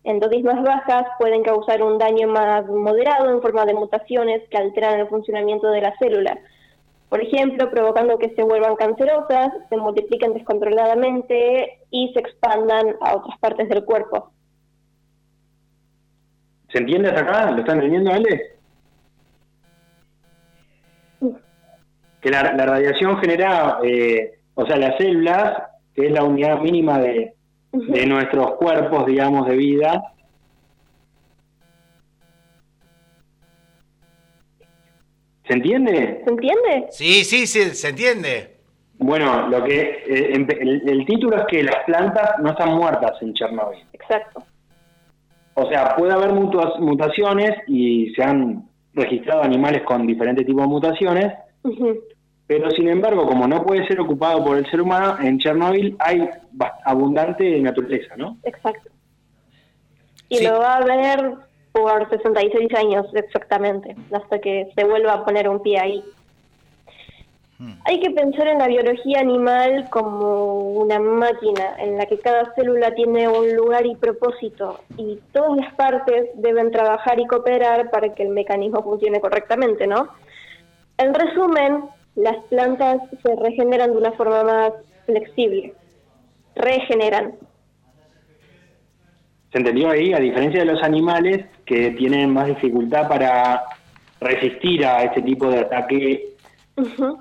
[0.04, 4.58] En dosis más bajas pueden causar un daño más moderado en forma de mutaciones que
[4.58, 6.38] alteran el funcionamiento de la célula.
[7.08, 13.38] Por ejemplo, provocando que se vuelvan cancerosas, se multipliquen descontroladamente y se expandan a otras
[13.38, 14.30] partes del cuerpo.
[16.72, 17.50] ¿Se entiende hasta acá?
[17.50, 18.52] ¿Lo están entendiendo, Ale?
[22.20, 26.98] Que la, la radiación genera, eh, o sea, las células, que es la unidad mínima
[26.98, 27.34] de,
[27.72, 30.02] de nuestros cuerpos, digamos, de vida,
[35.46, 36.22] ¿se entiende?
[36.24, 36.86] ¿Se entiende?
[36.90, 38.56] Sí, sí, sí, se entiende.
[38.98, 43.34] Bueno, lo que eh, el, el título es que las plantas no están muertas en
[43.34, 43.84] Chernobyl.
[43.92, 44.44] Exacto.
[45.54, 51.32] O sea, puede haber mutaciones y se han registrado animales con diferentes tipos de mutaciones,
[52.46, 56.28] pero sin embargo, como no puede ser ocupado por el ser humano, en Chernobyl hay
[56.84, 58.36] abundante naturaleza, ¿no?
[58.44, 58.90] Exacto.
[60.28, 60.44] Y Sí.
[60.44, 61.34] lo va a ver
[61.72, 66.04] por 66 años exactamente, hasta que se vuelva a poner un pie ahí.
[67.62, 67.74] Hmm.
[67.84, 72.92] Hay que pensar en la biología animal como una máquina en la que cada célula
[72.92, 78.24] tiene un lugar y propósito y todas las partes deben trabajar y cooperar para que
[78.24, 80.08] el mecanismo funcione correctamente, ¿no?
[80.98, 81.84] En resumen,
[82.16, 84.72] las plantas se regeneran de una forma más
[85.06, 85.72] flexible.
[86.56, 87.34] Regeneran.
[89.52, 90.12] ¿Se entendió ahí?
[90.12, 93.62] A diferencia de los animales que tienen más dificultad para
[94.20, 96.31] resistir a este tipo de ataque,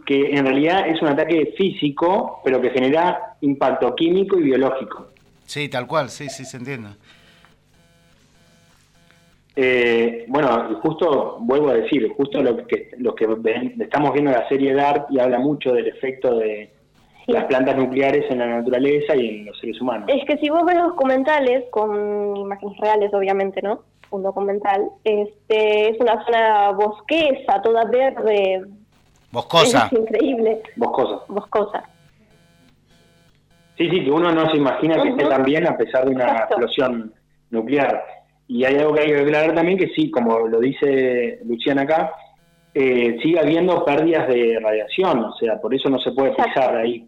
[0.05, 5.07] Que en realidad es un ataque físico, pero que genera impacto químico y biológico.
[5.45, 6.89] Sí, tal cual, sí, sí, se entiende.
[9.55, 14.31] Eh, bueno, y justo vuelvo a decir, justo lo que, lo que ven- estamos viendo
[14.31, 16.71] la serie Dark y habla mucho del efecto de
[17.25, 17.33] Sí.
[17.33, 20.09] las plantas nucleares en la naturaleza y en los seres humanos.
[20.11, 23.83] Es que si vos ves documentales, con imágenes reales obviamente, ¿no?
[24.09, 24.89] un documental.
[25.05, 28.61] Este, es una zona bosquesa, toda verde,
[29.31, 29.89] Boscosa.
[29.91, 31.23] es increíble, Boscosa.
[31.27, 31.83] boscosa.
[33.77, 36.25] Sí, sí, que uno no se imagina que esté tan bien a pesar de una
[36.25, 36.55] Exacto.
[36.55, 37.13] explosión
[37.49, 38.03] nuclear.
[38.47, 42.11] Y hay algo que hay que aclarar también, que sí, como lo dice Luciana acá,
[42.73, 46.53] eh, sigue habiendo pérdidas de radiación, o sea, por eso no se puede Exacto.
[46.53, 47.07] pisar ahí.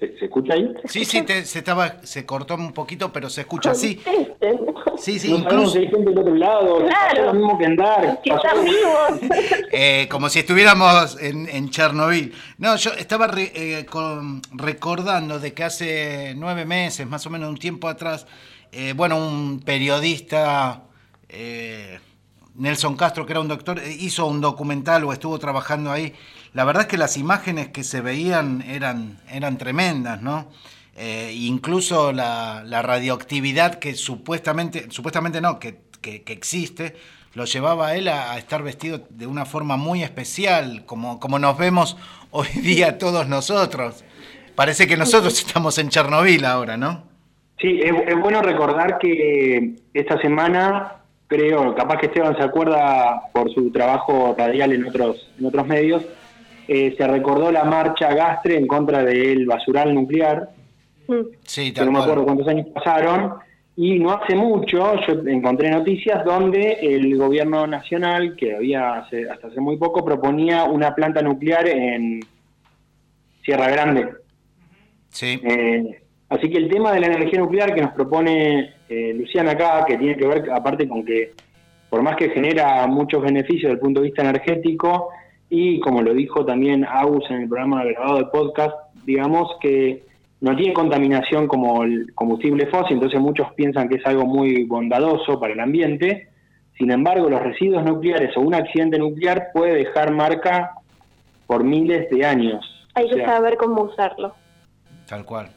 [0.00, 0.72] ¿Se, se escucha ahí?
[0.86, 3.74] Sí, sí, te- se estaba, se cortó un poquito, pero se escucha.
[3.74, 4.60] Sí, Contesten.
[4.96, 7.20] sí, sí, no sabemos incluso si hay gente del otro lado, Claro.
[7.20, 8.20] es lo mismo que andar.
[8.24, 9.38] Si pasó- están vivos.
[9.72, 12.32] eh, como si estuviéramos en, en Chernobyl.
[12.58, 17.50] No, yo estaba re- eh, con- recordando de que hace nueve meses, más o menos
[17.50, 18.26] un tiempo atrás,
[18.72, 20.82] eh, bueno, un periodista,
[21.28, 21.98] eh,
[22.54, 26.14] Nelson Castro, que era un doctor, hizo un documental o estuvo trabajando ahí.
[26.52, 30.48] La verdad es que las imágenes que se veían eran, eran tremendas, ¿no?
[30.96, 36.96] Eh, incluso la, la radioactividad que supuestamente, supuestamente no, que, que- que existe,
[37.34, 41.38] lo llevaba a él a, a estar vestido de una forma muy especial, como, como
[41.38, 41.96] nos vemos
[42.32, 44.04] hoy día todos nosotros.
[44.56, 47.04] Parece que nosotros estamos en Chernobyl ahora, ¿no?
[47.60, 50.96] Sí, es, es bueno recordar que esta semana,
[51.28, 56.02] creo, capaz que Esteban se acuerda por su trabajo radial en otros, en otros medios,
[56.72, 60.50] eh, se recordó la marcha Gastre en contra del basural nuclear,
[61.08, 61.26] Mm.
[61.42, 63.32] Sí, que no me acuerdo cuántos años pasaron,
[63.76, 69.48] y no hace mucho yo encontré noticias donde el gobierno nacional, que había hace- hasta
[69.48, 72.20] hace muy poco, proponía una planta nuclear en
[73.44, 74.08] Sierra Grande.
[75.08, 79.50] Sí, Eh, así que el tema de la energía nuclear que nos propone eh, Luciana
[79.52, 81.32] acá, que tiene que ver aparte con que
[81.88, 85.08] por más que genera muchos beneficios desde el punto de vista energético,
[85.50, 90.04] y como lo dijo también Agus en el programa grabado de podcast, digamos que
[90.40, 95.38] no tiene contaminación como el combustible fósil, entonces muchos piensan que es algo muy bondadoso
[95.38, 96.28] para el ambiente.
[96.78, 100.70] Sin embargo, los residuos nucleares o un accidente nuclear puede dejar marca
[101.46, 102.64] por miles de años.
[102.94, 104.34] Hay O que sea, saber cómo usarlo.
[105.06, 105.48] tal cual.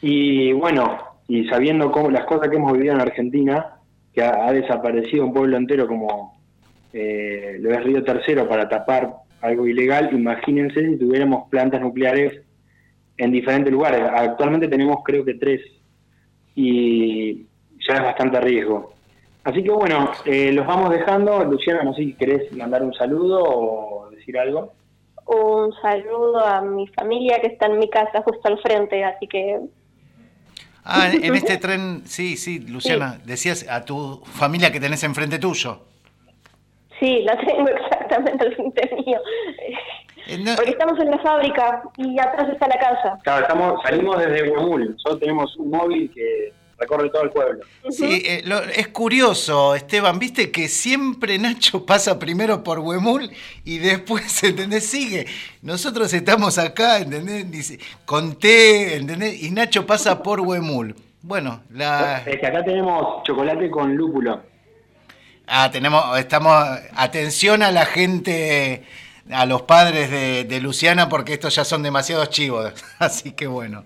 [0.00, 0.96] y bueno,
[1.28, 3.74] y sabiendo cómo las cosas que hemos vivido en Argentina,
[4.14, 6.35] que ha, ha desaparecido un pueblo entero como
[6.98, 12.40] eh, lo es Río Tercero para tapar algo ilegal, imagínense si tuviéramos plantas nucleares
[13.18, 14.00] en diferentes lugares.
[14.02, 15.60] Actualmente tenemos creo que tres
[16.54, 17.46] y
[17.86, 18.94] ya es bastante riesgo.
[19.44, 21.44] Así que bueno, eh, los vamos dejando.
[21.44, 24.72] Luciana, no sé si querés mandar un saludo o decir algo.
[25.26, 29.60] Un saludo a mi familia que está en mi casa justo al frente, así que
[30.88, 35.40] Ah, en en este tren, sí, sí, Luciana, decías a tu familia que tenés enfrente
[35.40, 35.80] tuyo.
[37.00, 39.20] Sí, la tengo exactamente al frente mío.
[40.28, 43.18] Eh, no- Porque estamos en la fábrica y atrás está la casa.
[43.22, 44.92] Claro, estamos, salimos desde Huemul.
[44.92, 47.60] Nosotros tenemos un móvil que recorre todo el pueblo.
[47.90, 53.30] Sí, eh, lo- es curioso, Esteban, viste que siempre Nacho pasa primero por Huemul
[53.64, 54.84] y después, ¿entendés?
[54.86, 55.26] Sigue.
[55.62, 57.50] Nosotros estamos acá, ¿entendés?
[57.50, 59.42] Dice, conté, ¿entendés?
[59.42, 60.94] Y Nacho pasa por Huemul.
[61.22, 64.42] Bueno, la, Es que acá tenemos chocolate con lúpulo.
[65.46, 66.54] Ah, tenemos, estamos,
[66.94, 68.84] atención a la gente,
[69.30, 72.72] a los padres de, de Luciana, porque estos ya son demasiados chivos.
[72.98, 73.84] Así que bueno.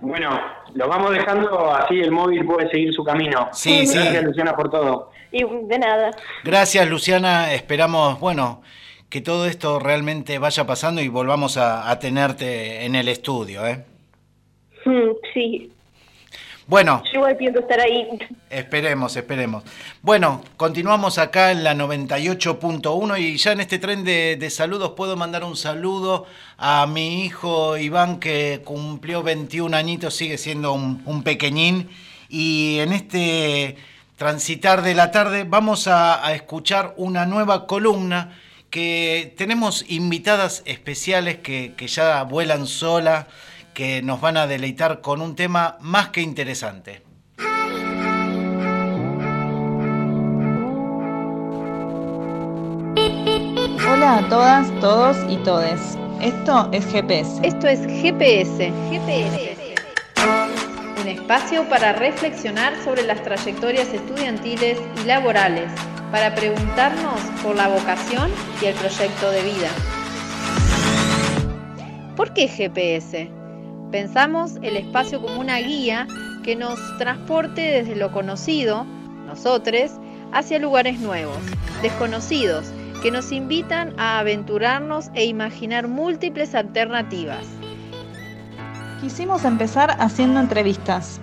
[0.00, 0.38] Bueno,
[0.74, 3.48] los vamos dejando así, el móvil puede seguir su camino.
[3.52, 3.96] Sí, sí.
[3.96, 5.12] Gracias, Luciana, por todo.
[5.32, 6.10] Y de nada.
[6.42, 7.54] Gracias, Luciana.
[7.54, 8.60] Esperamos, bueno,
[9.08, 13.66] que todo esto realmente vaya pasando y volvamos a, a tenerte en el estudio.
[13.66, 13.84] ¿eh?
[14.84, 15.72] Mm, Sí,
[16.66, 18.08] Bueno, yo igual pienso estar ahí.
[18.48, 19.64] esperemos, esperemos.
[20.00, 25.14] Bueno, continuamos acá en la 98.1 y ya en este tren de, de saludos puedo
[25.16, 31.22] mandar un saludo a mi hijo Iván que cumplió 21 añitos, sigue siendo un, un
[31.22, 31.90] pequeñín
[32.30, 33.76] y en este
[34.16, 38.38] transitar de la tarde vamos a, a escuchar una nueva columna
[38.70, 43.28] que tenemos invitadas especiales que, que ya vuelan sola,
[43.74, 47.02] que nos van a deleitar con un tema más que interesante.
[53.86, 55.98] Hola a todas, todos y todes.
[56.22, 57.40] Esto es GPS.
[57.42, 58.72] Esto es GPS.
[58.90, 59.74] GPS.
[61.02, 65.70] Un espacio para reflexionar sobre las trayectorias estudiantiles y laborales,
[66.10, 68.30] para preguntarnos por la vocación
[68.62, 69.68] y el proyecto de vida.
[72.16, 73.43] ¿Por qué GPS?
[73.94, 76.08] Pensamos el espacio como una guía
[76.42, 78.84] que nos transporte desde lo conocido,
[79.24, 79.92] nosotros,
[80.32, 81.38] hacia lugares nuevos,
[81.80, 82.72] desconocidos,
[83.04, 87.46] que nos invitan a aventurarnos e imaginar múltiples alternativas.
[89.00, 91.20] Quisimos empezar haciendo entrevistas,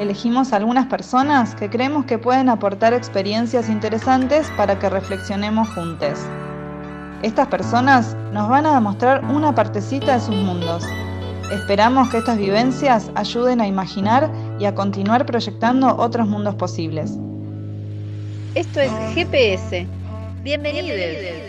[0.00, 6.18] elegimos algunas personas que creemos que pueden aportar experiencias interesantes para que reflexionemos juntos.
[7.22, 10.84] Estas personas nos van a demostrar una partecita de sus mundos.
[11.50, 17.12] Esperamos que estas vivencias ayuden a imaginar y a continuar proyectando otros mundos posibles.
[18.54, 19.86] Esto es GPS.
[20.42, 21.47] Bienvenidos.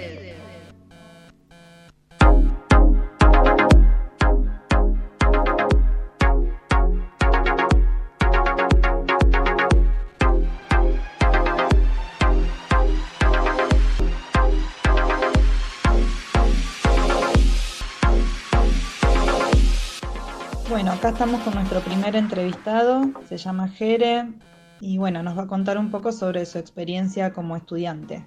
[20.99, 24.33] Acá estamos con nuestro primer entrevistado, se llama Jere,
[24.81, 28.25] y bueno, nos va a contar un poco sobre su experiencia como estudiante.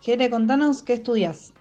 [0.00, 1.52] Jere, contanos qué estudias.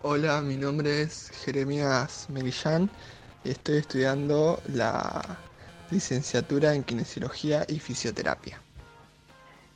[0.00, 2.88] Hola, mi nombre es Jeremías Melillán
[3.44, 5.20] y estoy estudiando la
[5.90, 8.58] licenciatura en kinesiología y fisioterapia.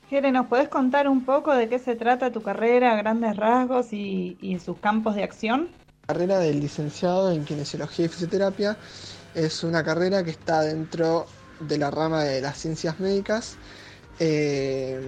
[0.08, 3.92] Jere, ¿nos podés contar un poco de qué se trata tu carrera a grandes rasgos
[3.92, 5.68] y, y sus campos de acción?
[6.08, 8.78] La carrera del licenciado en kinesiología y fisioterapia
[9.34, 11.26] es una carrera que está dentro
[11.60, 13.56] de la rama de las ciencias médicas.
[14.18, 15.00] Eh,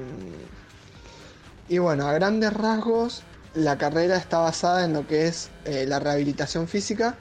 [1.68, 3.22] y bueno, a grandes rasgos,
[3.54, 7.16] la carrera está basada en lo que es eh, la rehabilitación física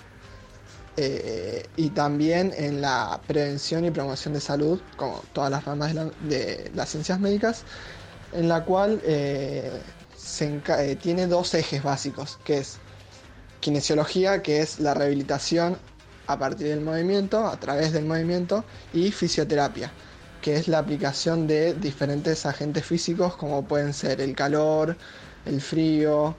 [0.98, 6.12] eh, y también en la prevención y promoción de salud, como todas las ramas de,
[6.28, 7.64] de las ciencias médicas,
[8.34, 9.02] en la cual
[10.18, 12.78] se tiene dos ejes básicos, que es
[13.60, 15.78] kinesiología, que es la rehabilitación
[16.28, 18.64] a partir del movimiento, a través del movimiento,
[18.94, 19.92] y fisioterapia,
[20.42, 24.96] que es la aplicación de diferentes agentes físicos como pueden ser el calor,
[25.46, 26.36] el frío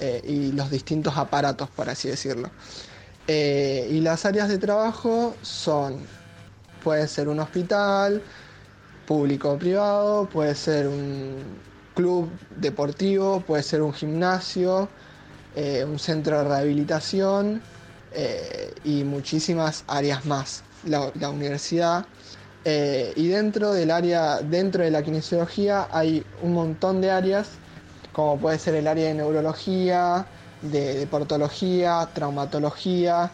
[0.00, 2.50] eh, y los distintos aparatos, por así decirlo.
[3.28, 5.98] Eh, y las áreas de trabajo son,
[6.84, 8.22] puede ser un hospital,
[9.06, 11.36] público o privado, puede ser un
[11.94, 14.88] club deportivo, puede ser un gimnasio,
[15.54, 17.62] eh, un centro de rehabilitación
[18.18, 20.62] eh, y muchísimas áreas más.
[20.84, 22.06] La, universidad
[22.64, 27.48] eh, y dentro del área, dentro de la kinesiología hay un montón de áreas,
[28.12, 30.24] como puede ser el área de neurología,
[30.62, 33.30] de deportología, traumatología,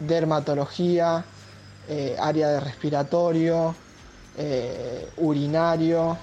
[0.00, 1.24] dermatología,
[1.88, 3.76] eh, área de respiratorio,
[5.18, 6.18] urinario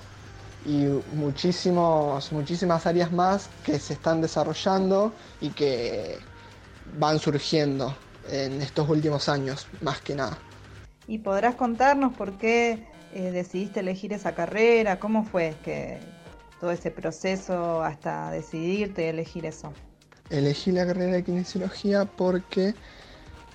[0.65, 6.19] y muchísimos, muchísimas áreas más que se están desarrollando y que
[6.97, 7.95] van surgiendo
[8.29, 10.37] en estos últimos años, más que nada.
[11.07, 14.99] ¿Y podrás contarnos por qué eh, decidiste elegir esa carrera?
[14.99, 15.99] ¿Cómo fue que
[16.59, 19.73] todo ese proceso hasta decidirte elegir eso?
[20.29, 22.73] Elegí la carrera de kinesiología porque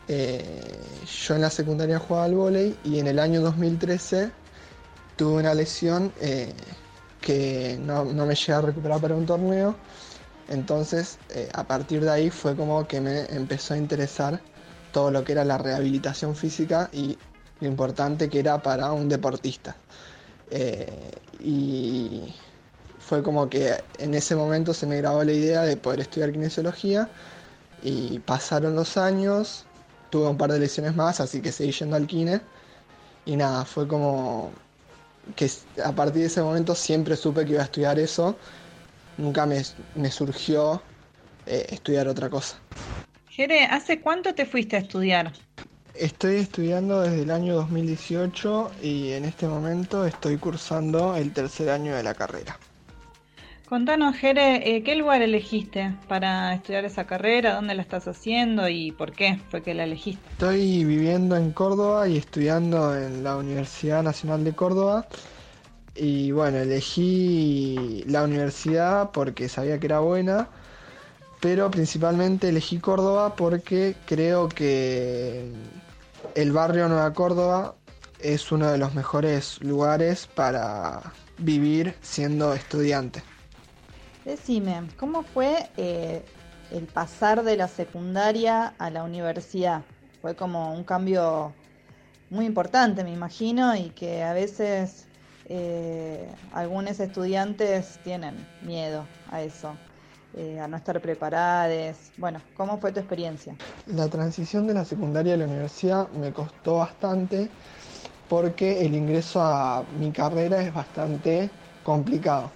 [0.08, 4.30] eh, yo en la secundaria jugaba al vóley y en el año 2013
[5.16, 6.52] tuve una lesión eh,
[7.20, 9.74] que no, no me llegué a recuperar para un torneo.
[10.48, 14.40] Entonces, eh, a partir de ahí fue como que me empezó a interesar
[14.92, 17.18] todo lo que era la rehabilitación física y
[17.60, 19.76] lo importante que era para un deportista.
[20.50, 22.34] Eh, y
[22.98, 27.08] fue como que en ese momento se me grabó la idea de poder estudiar kinesiología
[27.82, 29.64] y pasaron los años,
[30.10, 32.40] tuve un par de lesiones más, así que seguí yendo al kine
[33.26, 34.50] y nada, fue como
[35.36, 35.50] que
[35.84, 38.36] a partir de ese momento siempre supe que iba a estudiar eso,
[39.18, 39.62] nunca me,
[39.94, 40.80] me surgió
[41.46, 42.58] eh, estudiar otra cosa.
[43.28, 45.32] Jere, ¿hace cuánto te fuiste a estudiar?
[45.94, 51.94] Estoy estudiando desde el año 2018 y en este momento estoy cursando el tercer año
[51.94, 52.58] de la carrera.
[53.68, 57.54] Contanos, Jere, eh, ¿qué lugar elegiste para estudiar esa carrera?
[57.54, 60.26] ¿Dónde la estás haciendo y por qué fue que la elegiste?
[60.30, 65.06] Estoy viviendo en Córdoba y estudiando en la Universidad Nacional de Córdoba.
[66.00, 70.48] Y bueno, elegí la universidad porque sabía que era buena,
[71.40, 75.52] pero principalmente elegí Córdoba porque creo que
[76.36, 77.74] el barrio Nueva Córdoba
[78.20, 83.24] es uno de los mejores lugares para vivir siendo estudiante.
[84.24, 86.24] Decime, ¿cómo fue eh,
[86.70, 89.82] el pasar de la secundaria a la universidad?
[90.22, 91.52] Fue como un cambio
[92.30, 95.07] muy importante, me imagino, y que a veces
[95.50, 99.74] eh, algunos estudiantes tienen miedo a eso,
[100.36, 101.96] eh, a no estar preparados.
[102.18, 103.54] Bueno, ¿cómo fue tu experiencia?
[103.86, 107.48] La transición de la secundaria a la universidad me costó bastante
[108.28, 111.48] porque el ingreso a mi carrera es bastante
[111.82, 112.50] complicado.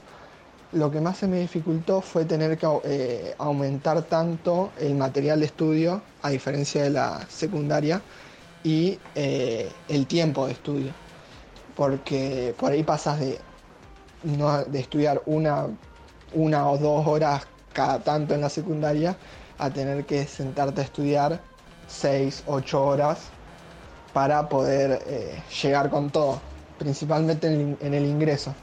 [0.72, 5.46] Lo que más se me dificultó fue tener que eh, aumentar tanto el material de
[5.46, 8.02] estudio, a diferencia de la secundaria,
[8.64, 10.92] y el tiempo de estudio.
[11.76, 13.38] Porque por ahí pasas de,
[14.24, 15.66] no, de estudiar una,
[16.34, 19.16] una o dos horas cada tanto en la secundaria
[19.58, 21.40] a tener que sentarte a estudiar
[21.88, 23.18] 6, 8 horas
[24.12, 26.40] para poder eh, llegar con todo,
[26.78, 28.54] principalmente en, en, el ingreso.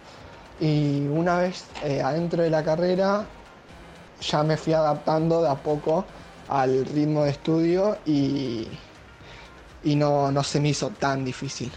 [0.59, 3.25] Y una vez eh, adentro de la carrera
[4.21, 6.05] ya me fui adaptando de a poco
[6.49, 8.67] al ritmo de estudio y,
[9.83, 11.71] y no, no se me hizo tan difícil.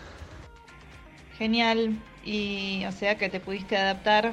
[1.42, 4.32] Genial, y o sea que te pudiste adaptar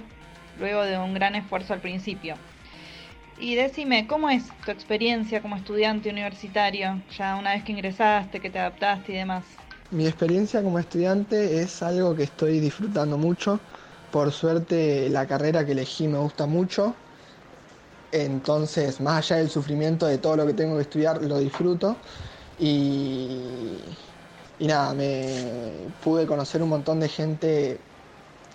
[0.60, 2.36] luego de un gran esfuerzo al principio.
[3.39, 8.51] Y decime, ¿cómo es tu experiencia como estudiante universitario, ya una vez que ingresaste, que
[8.51, 9.43] te adaptaste y demás?
[9.89, 13.60] Mi experiencia como estudiante es algo que estoy disfrutando mucho.
[14.12, 16.93] Por suerte la carrera que elegí me gusta mucho.
[18.12, 21.95] Entonces, más allá del sufrimiento de todo lo que tengo que estudiar, lo disfruto.
[22.60, 23.80] Y,
[24.60, 27.80] y nada, me pude conocer un montón de gente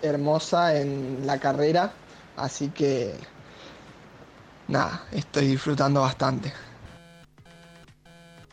[0.01, 1.91] hermosa en la carrera.
[2.37, 3.15] Así que
[4.67, 6.53] nada, estoy disfrutando bastante.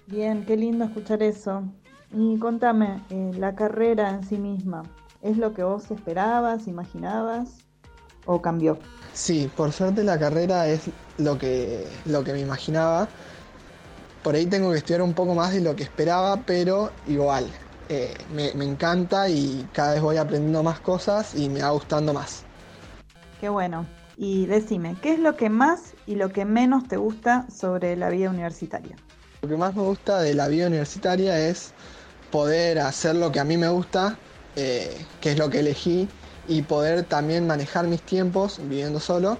[0.07, 1.63] Bien, qué lindo escuchar eso.
[2.15, 4.83] Y contame, eh, la carrera en sí misma,
[5.23, 7.51] ¿es lo que vos esperabas, imaginabas
[8.27, 8.79] o cambió?
[9.15, 13.09] Sí, por suerte la carrera es lo que, lo que me imaginaba.
[14.23, 17.51] Por ahí tengo que estudiar un poco más de lo que esperaba, pero igual,
[17.89, 22.13] eh, me, me encanta y cada vez voy aprendiendo más cosas y me va gustando
[22.13, 22.45] más.
[23.41, 23.85] Qué bueno.
[24.17, 28.11] Y decime, ¿qué es lo que más y lo que menos te gusta sobre la
[28.11, 28.97] vida universitaria?
[29.41, 31.73] Lo que más me gusta de la vida universitaria es
[32.31, 34.17] poder hacer lo que a mí me gusta,
[34.55, 36.09] eh, que es lo que elegí,
[36.47, 39.39] y poder también manejar mis tiempos viviendo solo.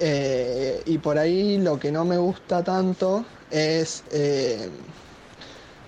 [0.00, 4.68] Eh, y por ahí lo que no me gusta tanto es eh,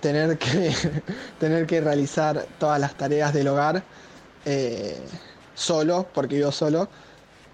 [0.00, 0.74] tener, que,
[1.38, 3.82] tener que realizar todas las tareas del hogar
[5.54, 6.88] solo, porque vivo solo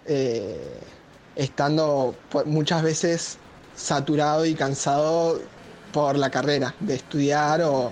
[0.06, 0.80] eh,
[1.34, 2.14] estando
[2.46, 3.38] muchas veces
[3.74, 5.40] saturado y cansado
[5.92, 7.90] por la carrera, de estudiar o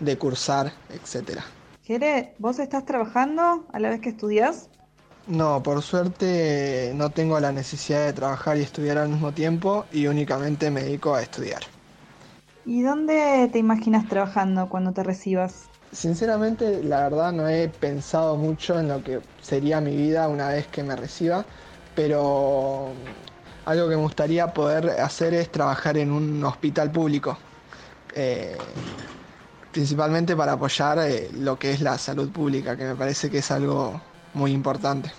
[0.00, 1.40] de cursar, etc.
[1.82, 4.70] Jere, ¿vos estás trabajando a la vez que estudias?
[5.26, 10.06] No, por suerte no tengo la necesidad de trabajar y estudiar al mismo tiempo y
[10.06, 11.62] únicamente me dedico a estudiar.
[12.64, 15.72] ¿Y dónde te imaginas trabajando cuando te recibas?
[15.92, 20.68] Sinceramente, la verdad no he pensado mucho en lo que sería mi vida una vez
[20.68, 21.46] que me reciba,
[21.94, 22.96] pero
[23.64, 27.38] algo que me gustaría poder hacer es trabajar en un hospital público,
[28.12, 28.74] eh,
[29.70, 33.50] principalmente para apoyar eh, lo que es la salud pública, que me parece que es
[33.50, 34.02] algo
[34.36, 35.10] muy importante.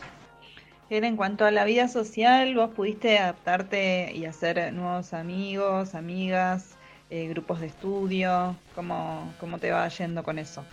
[0.90, 6.76] En cuanto a la vida social, vos pudiste adaptarte y hacer nuevos amigos, amigas,
[7.10, 10.64] eh, grupos de estudio, ¿Cómo, ¿cómo te va yendo con eso?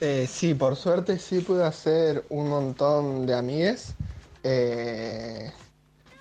[0.00, 3.94] Eh, sí, por suerte sí pude hacer un montón de amigues.
[4.42, 5.50] Eh,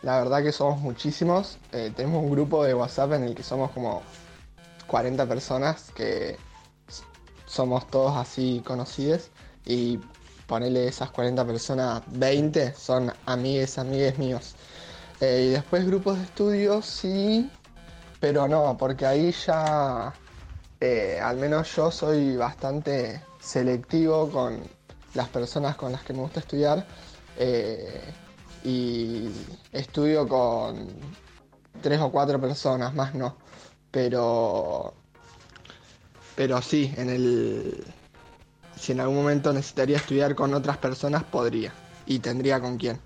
[0.01, 1.57] la verdad que somos muchísimos.
[1.71, 4.01] Tenemos un grupo de WhatsApp en el que somos como
[4.88, 6.38] 40 personas que
[7.47, 9.29] somos todos así conocidos.
[9.65, 9.99] Y
[10.48, 14.56] ponerle esas 40 personas, 20 son amigues, amigues míos.
[15.22, 17.50] y después grupos de estudio sí,
[18.20, 20.14] pero no, porque ahí ya,
[21.24, 24.62] al menos yo soy bastante selectivo con
[25.16, 26.86] las personas con las que me gusta estudiar
[27.38, 28.02] eh,
[28.64, 29.30] y
[29.72, 30.88] estudio con
[31.82, 33.36] tres o cuatro personas, más no.
[33.91, 34.93] Pero,
[36.36, 37.86] pero sí, en el,
[38.78, 41.73] si en algún momento necesitaría estudiar con otras personas, podría
[42.05, 42.99] y tendría con quién.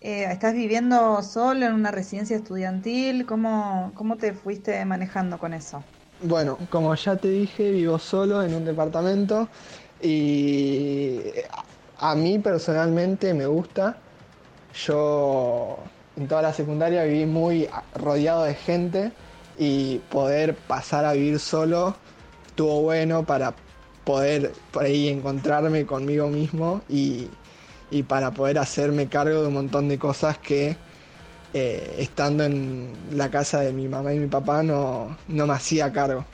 [0.00, 3.26] Eh, ¿Estás viviendo solo en una residencia estudiantil?
[3.26, 5.82] ¿Cómo, ¿Cómo te fuiste manejando con eso?
[6.22, 9.48] Bueno, como ya te dije, vivo solo en un departamento
[10.02, 11.20] y
[11.98, 13.98] a mí personalmente me gusta.
[14.86, 15.78] Yo
[16.16, 19.12] en toda la secundaria viví muy rodeado de gente
[19.58, 21.94] y poder pasar a vivir solo
[22.46, 23.54] estuvo bueno para
[24.04, 27.28] poder por ahí encontrarme conmigo mismo y,
[27.90, 30.76] y para poder hacerme cargo de un montón de cosas que
[31.52, 35.92] eh, estando en la casa de mi mamá y mi papá no, no me hacía
[35.92, 36.24] cargo.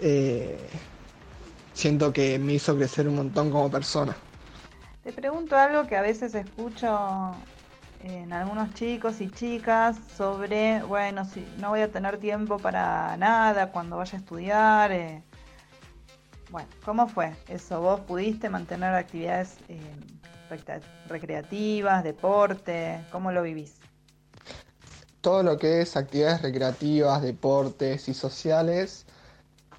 [0.00, 0.58] Eh,
[1.74, 4.16] siento que me hizo crecer un montón como persona.
[5.02, 7.32] Te pregunto algo que a veces escucho
[8.02, 13.70] en algunos chicos y chicas sobre, bueno, si no voy a tener tiempo para nada
[13.70, 14.92] cuando vaya a estudiar.
[14.92, 15.22] Eh.
[16.54, 17.80] Bueno, ¿cómo fue eso?
[17.80, 19.76] ¿Vos pudiste mantener actividades eh,
[21.08, 23.04] recreativas, deporte?
[23.10, 23.74] ¿Cómo lo vivís?
[25.20, 29.04] Todo lo que es actividades recreativas, deportes y sociales,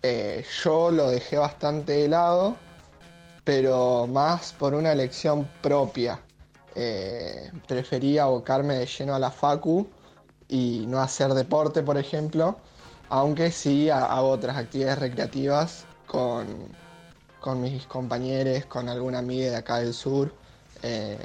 [0.03, 2.57] eh, yo lo dejé bastante de lado
[3.45, 6.19] pero más por una elección propia.
[6.75, 9.87] Eh, preferí abocarme de lleno a la facu
[10.49, 12.57] y no hacer deporte, por ejemplo,
[13.07, 15.85] aunque sí ha- hago otras actividades recreativas
[16.15, 16.47] con,
[17.41, 20.33] con mis compañeros, con alguna amiga de acá del sur.
[20.81, 21.17] eh,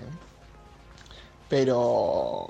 [1.48, 2.48] pero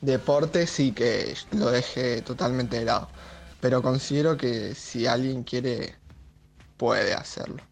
[0.00, 3.08] deporte sí que lo dejé totalmente de lado.
[3.60, 5.94] Pero considero que si alguien quiere,
[6.76, 7.62] puede hacerlo.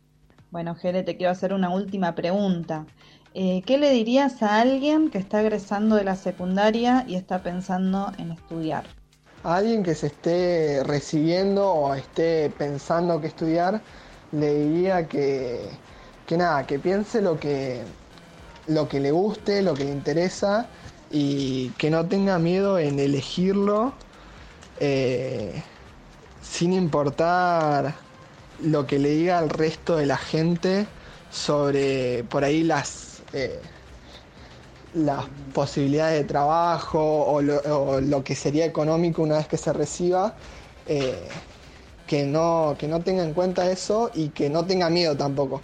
[0.50, 2.86] Bueno, Jere, te quiero hacer una última pregunta.
[3.34, 8.12] Eh, ¿qué le dirías a alguien que está egresando de la secundaria y está pensando
[8.18, 8.94] en estudiar?
[9.44, 13.80] A alguien que se esté recibiendo o esté pensando que estudiar,
[14.32, 15.68] le diría que,
[16.26, 17.82] que nada, que piense lo que,
[18.68, 20.66] lo que le guste, lo que le interesa
[21.10, 23.92] y que no tenga miedo en elegirlo
[24.80, 25.62] eh,
[26.42, 27.94] sin importar
[28.62, 30.86] lo que le diga al resto de la gente
[31.30, 33.60] sobre por ahí las, eh,
[34.94, 39.72] las posibilidades de trabajo o lo, o lo que sería económico una vez que se
[39.72, 40.34] reciba,
[40.86, 41.28] eh,
[42.06, 45.60] que, no, que no tenga en cuenta eso y que no tenga miedo tampoco.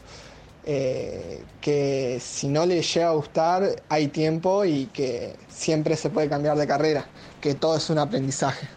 [0.64, 6.28] Eh, que si no le llega a gustar hay tiempo y que siempre se puede
[6.28, 7.07] cambiar de carrera,
[7.41, 8.68] que todo es un aprendizaje.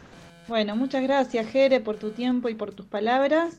[0.47, 3.56] Bueno, muchas gracias, Jere, por tu tiempo y por tus palabras.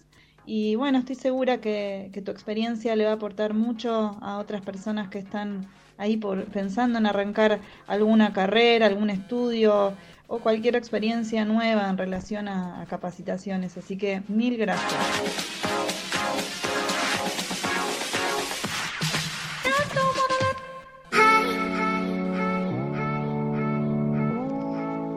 [0.46, 4.60] Y bueno, estoy segura que, que tu experiencia le va a aportar mucho a otras
[4.62, 5.66] personas que están
[5.98, 9.94] ahí por, pensando en arrancar alguna carrera, algún estudio
[10.26, 13.76] o cualquier experiencia nueva en relación a, a capacitaciones.
[13.76, 14.92] Así que mil gracias.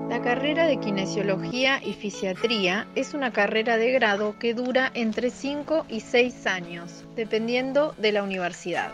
[0.09, 5.85] La carrera de kinesiología y fisiatría es una carrera de grado que dura entre 5
[5.87, 8.91] y 6 años, dependiendo de la universidad.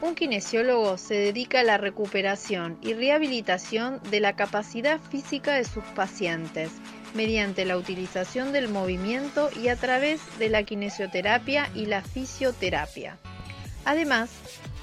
[0.00, 5.82] Un kinesiólogo se dedica a la recuperación y rehabilitación de la capacidad física de sus
[5.96, 6.70] pacientes
[7.14, 13.18] mediante la utilización del movimiento y a través de la kinesioterapia y la fisioterapia.
[13.84, 14.30] Además,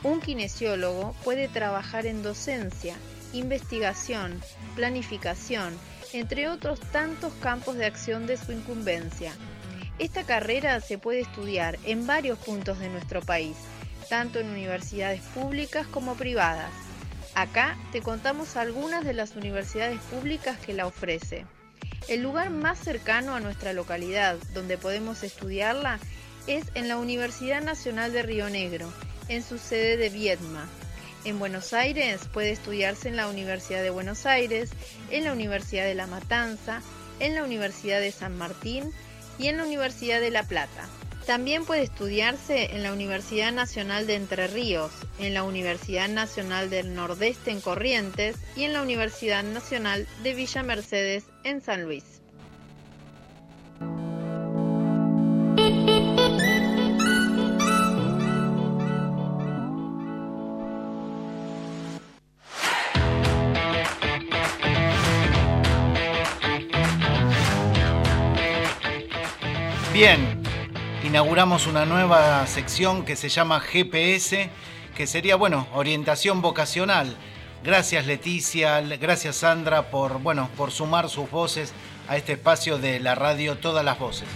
[0.03, 2.95] un kinesiólogo puede trabajar en docencia,
[3.32, 4.41] investigación,
[4.76, 5.78] planificación,
[6.11, 9.32] entre otros tantos campos de acción de su incumbencia.
[9.97, 13.55] Esta carrera se puede estudiar en varios puntos de nuestro país,
[14.10, 16.72] tanto en universidades públicas como privadas.
[17.34, 21.45] Acá te contamos algunas de las universidades públicas que la ofrece.
[22.08, 25.99] El lugar más cercano a nuestra localidad donde podemos estudiarla
[26.47, 28.91] es en la Universidad Nacional de Río Negro,
[29.28, 30.68] en su sede de Viedma.
[31.26, 34.70] En Buenos Aires puede estudiarse en la Universidad de Buenos Aires,
[35.10, 36.82] en la Universidad de La Matanza,
[37.20, 38.91] en la Universidad de San Martín
[39.39, 40.88] y en la Universidad de La Plata.
[41.26, 46.93] También puede estudiarse en la Universidad Nacional de Entre Ríos, en la Universidad Nacional del
[46.93, 52.03] Nordeste en Corrientes y en la Universidad Nacional de Villa Mercedes en San Luis.
[69.91, 70.45] Bien,
[71.06, 74.49] inauguramos una nueva sección que se llama GPS,
[74.95, 77.16] que sería, bueno, orientación vocacional.
[77.64, 81.74] Gracias Leticia, gracias Sandra por, bueno, por sumar sus voces
[82.08, 84.28] a este espacio de la radio Todas las Voces.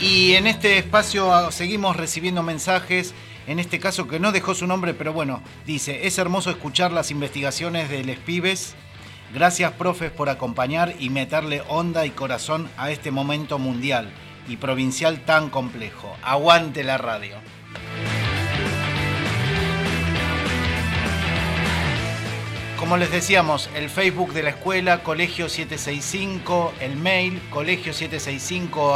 [0.00, 3.14] Y en este espacio ah, seguimos recibiendo mensajes,
[3.48, 7.10] en este caso que no dejó su nombre, pero bueno, dice, es hermoso escuchar las
[7.10, 8.76] investigaciones de Les Pibes.
[9.34, 14.10] Gracias, profes, por acompañar y meterle onda y corazón a este momento mundial
[14.48, 16.16] y provincial tan complejo.
[16.22, 17.36] Aguante la radio.
[22.78, 28.92] Como les decíamos, el Facebook de la escuela, Colegio 765, el mail, colegio765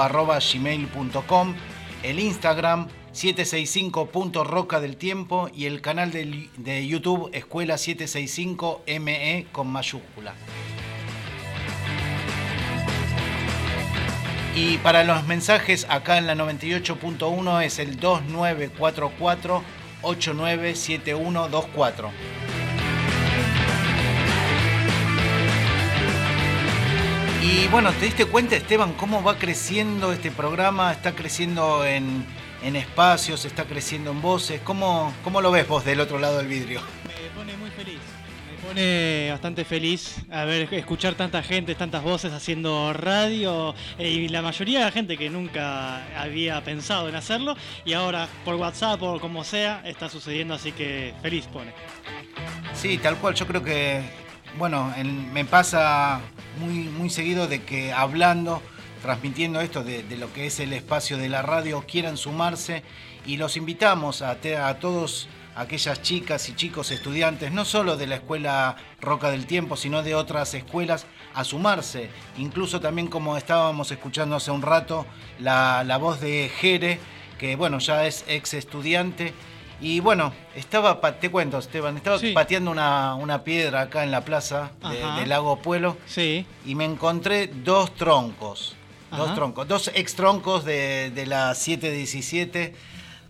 [2.02, 9.68] el Instagram, 765.roca del tiempo y el canal de, de YouTube Escuela 765 ME con
[9.68, 10.34] mayúscula.
[14.54, 19.62] Y para los mensajes acá en la 98.1 es el 2944
[20.02, 22.10] 897124.
[27.42, 30.92] Y bueno, ¿te diste cuenta, Esteban, cómo va creciendo este programa?
[30.92, 32.26] Está creciendo en,
[32.62, 34.60] en espacios, está creciendo en voces.
[34.62, 36.80] ¿Cómo, ¿Cómo lo ves vos del otro lado del vidrio?
[37.06, 37.98] Me pone muy feliz,
[38.50, 44.28] me pone bastante feliz a ver escuchar tanta gente, tantas voces haciendo radio eh, y
[44.28, 49.02] la mayoría de la gente que nunca había pensado en hacerlo y ahora por WhatsApp
[49.02, 51.72] o como sea está sucediendo, así que feliz pone.
[52.74, 53.34] Sí, tal cual.
[53.34, 54.02] Yo creo que,
[54.58, 56.20] bueno, en- me pasa
[56.58, 58.62] muy, muy seguido de que hablando,
[59.02, 62.82] transmitiendo esto de, de lo que es el espacio de la radio, quieran sumarse
[63.26, 68.06] y los invitamos a, te- a todos aquellas chicas y chicos estudiantes, no solo de
[68.06, 72.08] la escuela Roca del Tiempo, sino de otras escuelas, a sumarse.
[72.38, 75.06] Incluso también como estábamos escuchando hace un rato,
[75.38, 76.98] la, la voz de Jere,
[77.38, 79.32] que bueno, ya es ex estudiante.
[79.82, 82.32] Y bueno, estaba, te cuento, Esteban, estaba Sí.
[82.32, 86.44] pateando una, una piedra acá en la plaza de- del Lago Pueblo Sí.
[86.66, 88.76] y me encontré dos troncos.
[89.16, 92.74] Dos troncos, dos ex troncos de, de la 717,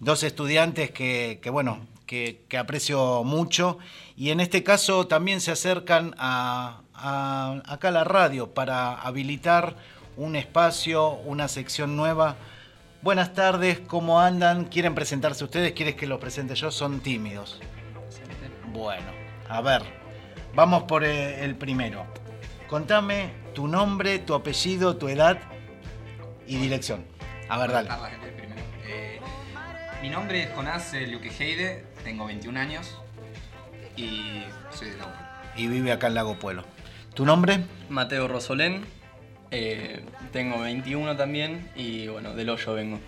[0.01, 3.78] dos estudiantes que, que, bueno, que, que aprecio mucho.
[4.16, 9.76] Y en este caso también se acercan a, a- acá a la radio para habilitar
[10.16, 12.37] un espacio, una sección nueva.
[13.01, 14.66] Buenas tardes, ¿cómo andan?
[14.66, 15.72] ¿Quieren presentarse ustedes?
[15.72, 16.70] ¿Quieres que los presente yo?
[16.70, 17.59] Son tímidos.
[18.74, 19.07] Bueno,
[19.49, 19.83] a ver,
[20.55, 22.05] vamos por eh, el primero.
[22.68, 25.39] Contame tu nombre, tu apellido, tu edad
[26.51, 27.05] y dirección.
[27.48, 27.88] A ver, dale.
[28.86, 29.20] Eh,
[30.03, 32.98] mi nombre es Jonás eh, Luquejeide, tengo 21 años
[33.96, 34.42] y
[34.72, 35.42] soy de la UPA.
[35.57, 36.64] Y vive acá en Lago Pueblo.
[37.14, 37.61] ¿Tu nombre?
[37.88, 38.84] Mateo Rosolén,
[39.53, 42.98] eh, tengo 21 también y bueno, del hoyo vengo.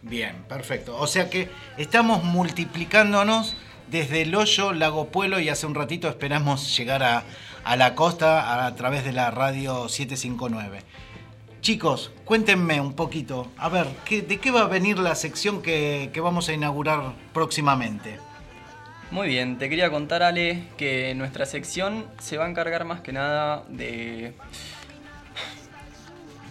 [0.00, 0.96] Bien, perfecto.
[0.96, 3.56] O sea que estamos multiplicándonos
[3.90, 7.24] desde el hoyo, Lago Pueblo y hace un ratito esperamos llegar a,
[7.64, 10.80] a la costa a, través de la radio 759.
[11.66, 16.10] Chicos, cuéntenme un poquito, a ver, ¿qué- ¿de qué va a venir la sección que,
[16.12, 18.20] que vamos a inaugurar próximamente?
[19.10, 23.12] Muy bien, te quería contar Ale que nuestra sección se va a encargar más que
[23.12, 24.32] nada de...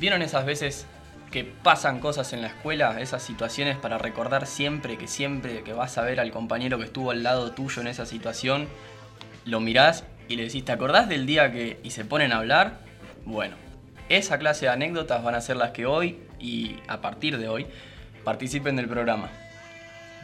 [0.01, 0.85] ¿Vieron esas veces
[1.31, 2.99] que pasan cosas en la escuela?
[2.99, 7.11] Esas situaciones para recordar siempre que siempre que vas a ver al compañero que estuvo
[7.11, 8.67] al lado tuyo en esa situación,
[9.45, 11.79] lo mirás y le decís, ¿te acordás del día que...
[11.83, 12.81] y se ponen a hablar?
[13.23, 13.55] Bueno,
[14.09, 17.67] esa clase de anécdotas van a ser las que hoy y a partir de hoy
[18.23, 19.29] participen del programa.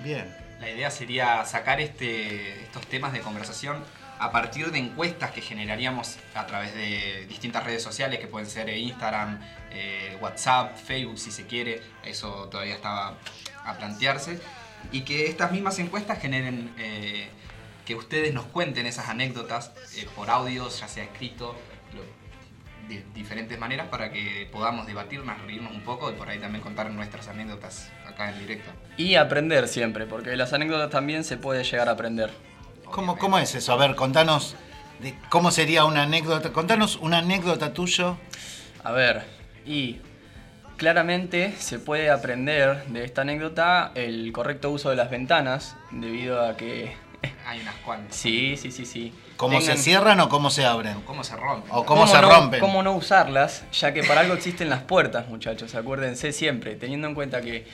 [0.04, 0.26] Bien.
[0.60, 3.84] La idea sería sacar este, estos temas de conversación
[4.20, 8.70] a partir de encuestas que generaríamos a través de distintas redes sociales que pueden ser
[8.70, 9.40] Instagram,
[9.72, 13.18] eh, WhatsApp, Facebook si se quiere, eso todavía estaba
[13.66, 14.40] a plantearse,
[14.92, 17.30] y que estas mismas encuestas generen eh,
[17.84, 21.56] que ustedes nos cuenten esas anécdotas eh, por audios, ya sea escrito,
[22.92, 26.90] de diferentes maneras para que podamos debatirnos, reírnos un poco y por ahí también contar
[26.92, 28.72] nuestras anécdotas acá en directo.
[28.98, 32.30] Y aprender siempre, porque de las anécdotas también se puede llegar a aprender.
[32.86, 33.72] ¿Cómo, ¿Cómo es eso?
[33.72, 34.56] A ver, contanos
[35.00, 36.52] de cómo sería una anécdota.
[36.52, 38.18] Contanos una anécdota tuyo.
[38.84, 39.24] A ver,
[39.66, 40.02] y
[40.78, 46.58] claramente se puede aprender de esta anécdota el correcto uso de las ventanas, debido a
[46.58, 46.96] que...
[47.46, 48.16] Hay unas cuantas.
[48.16, 49.14] Sí, sí, sí, sí.
[49.38, 51.02] ¿Cómo Tengan- se cierran o cómo se abren?
[51.02, 51.70] ¿Cómo se rompen?
[51.74, 52.60] O cómo, se no, rompen.
[52.60, 53.64] ¿Cómo no usarlas?
[53.74, 55.76] Ya que para algo existen las puertas, muchachos.
[55.76, 57.66] Acuérdense siempre, teniendo en cuenta que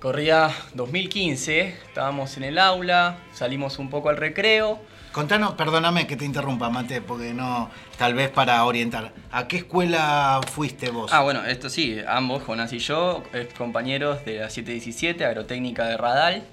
[0.00, 4.80] corría 2015, estábamos en el aula, salimos un poco al recreo.
[5.12, 9.12] Contanos, perdóname que te interrumpa, Mate, porque no, tal vez para orientar.
[9.32, 11.10] ¿A qué escuela fuiste vos?
[11.12, 13.22] Ah, bueno, esto sí, ambos, Jonas y yo,
[13.56, 16.44] compañeros de la 717, Agrotécnica de Radal.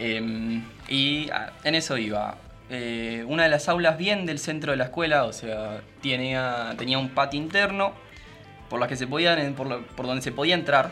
[0.00, 0.60] Eh,
[0.94, 2.36] y ah, en eso iba.
[2.70, 6.98] Eh, una de las aulas bien del centro de la escuela, o sea, tenía, tenía
[6.98, 7.92] un patio interno
[8.70, 10.90] por, las que se podían, por, lo- por donde se podía entrar.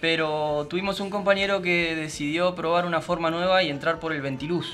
[0.00, 4.66] Pero tuvimos un compañero que decidió probar una forma nueva y entrar por el ventiluz.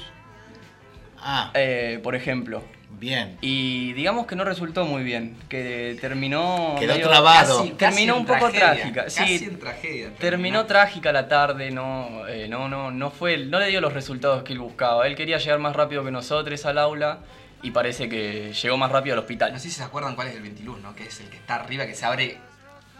[1.18, 1.50] Ah.
[1.54, 2.62] Eh, por ejemplo.
[2.98, 3.36] Bien.
[3.40, 6.74] Y digamos que no resultó muy bien, que terminó...
[6.78, 7.58] Quedó medio- trabado.
[7.58, 9.04] casi- Casi terminó un poco tragedia, trágica.
[9.04, 10.66] casi sí, en tragedia terminó terminó.
[10.66, 14.52] trágica la tarde, no, eh, no, no, no fue, no le dio los resultados que
[14.52, 15.06] él buscaba.
[15.06, 17.18] Él quería llegar más rápido que nosotros al aula
[17.62, 19.52] y parece que llegó más rápido al hospital.
[19.52, 20.94] No sé si se acuerdan cuál es el ventiluz, ¿no?
[20.94, 22.38] Que es el que está arriba, que se abre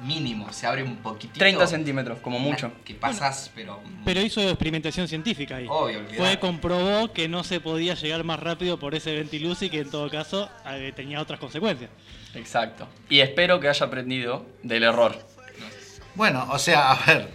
[0.00, 1.38] mínimo, se abre un poquitito.
[1.38, 2.72] 30 centímetros, como mucho.
[2.84, 3.80] Que pasas, pero...
[4.04, 5.66] Pero hizo experimentación científica ahí.
[5.68, 6.16] Obvio, olvidate.
[6.18, 9.90] Fue, comprobó que no se podía llegar más rápido por ese ventiluz y que en
[9.90, 11.90] todo caso eh, tenía otras consecuencias.
[12.34, 12.88] Exacto.
[13.08, 15.16] Y espero que haya aprendido del error.
[16.16, 17.28] Bueno, o sea, a ver,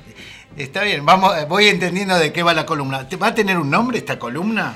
[0.56, 3.08] está bien, vamos, eh, voy entendiendo de qué va la columna.
[3.10, 4.76] ¿Te- ¿Va a tener un nombre esta columna?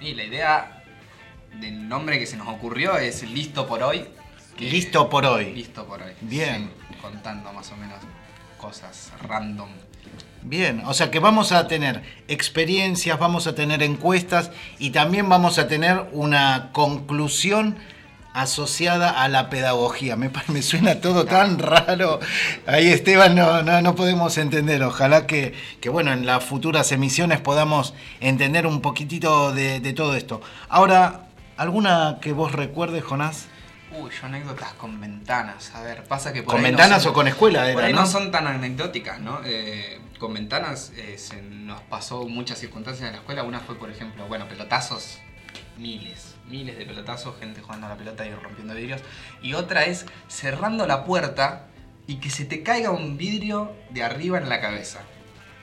[0.00, 0.82] Y la idea
[1.54, 4.06] del nombre que se nos ocurrió es Listo por hoy.
[4.60, 5.52] Listo por hoy.
[5.52, 6.12] Listo por hoy.
[6.20, 6.70] Bien.
[6.88, 7.98] Sí, contando más o menos
[8.58, 9.68] cosas random.
[10.42, 15.58] Bien, o sea que vamos a tener experiencias, vamos a tener encuestas y también vamos
[15.58, 17.76] a tener una conclusión
[18.32, 20.16] asociada a la pedagogía.
[20.16, 22.20] Me, me suena todo tan raro.
[22.66, 24.82] Ahí Esteban no, no, no podemos entender.
[24.82, 30.16] Ojalá que, que, bueno, en las futuras emisiones podamos entender un poquitito de, de todo
[30.16, 30.40] esto.
[30.68, 33.46] Ahora, ¿alguna que vos recuerdes, Jonás?
[33.92, 35.74] Uy, yo anécdotas con ventanas.
[35.74, 37.86] A ver, pasa que por ¿Con ahí no ventanas son- o con escuela Por era,
[37.86, 38.00] ahí no?
[38.02, 39.40] no son tan anecdóticas, ¿no?
[39.44, 43.42] Eh, con ventanas eh, se nos pasó muchas circunstancias en la escuela.
[43.42, 45.18] Una fue, por ejemplo, bueno, pelotazos,
[45.76, 49.00] miles, miles de pelotazos, gente jugando a la pelota y rompiendo vidrios.
[49.42, 51.66] Y otra es cerrando la puerta
[52.06, 55.00] y que se te caiga un vidrio de arriba en la cabeza.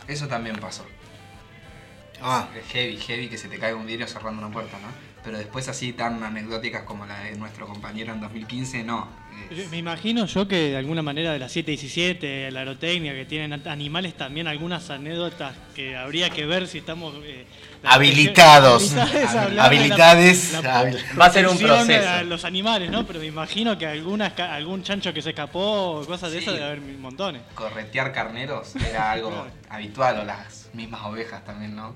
[0.07, 0.85] Eso también pasó.
[2.21, 2.47] Ah.
[2.57, 4.87] Es heavy, heavy que se te caiga un vidrio cerrando una puerta, ¿no?
[5.27, 9.09] Pero después así tan anecdóticas como la de nuestro compañero en 2015, no.
[9.51, 13.67] Yo- Me imagino yo que de alguna manera de la 717, la aerotecnia, que tienen
[13.67, 17.13] animales también, algunas anécdotas que habría que ver si estamos...
[17.25, 17.45] eh,
[17.83, 18.93] Habilitados.
[18.93, 20.53] habilitades a hablar de la- Habilitades.
[20.53, 22.09] la Habil- Va a ser un proceso.
[22.09, 23.05] A los animales, ¿no?
[23.05, 26.43] Pero me imagino que algunas, algún chancho que se escapó, cosas de Sí.
[26.43, 27.41] esas, debe haber montones.
[27.53, 31.93] Corretear carneros era algo habitual, o las mismas ovejas también, ¿no?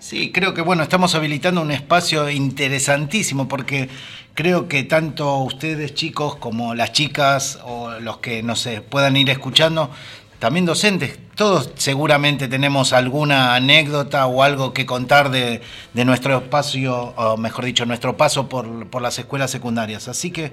[0.00, 3.90] Sí, creo que bueno, estamos habilitando un espacio interesantísimo porque
[4.32, 9.28] creo que tanto ustedes chicos como las chicas o los que no sé puedan ir
[9.28, 9.90] escuchando,
[10.38, 15.60] también docentes, todos seguramente tenemos alguna anécdota o algo que contar de,
[15.92, 20.08] de nuestro espacio, o mejor dicho, nuestro paso por, por las escuelas secundarias.
[20.08, 20.50] Así que,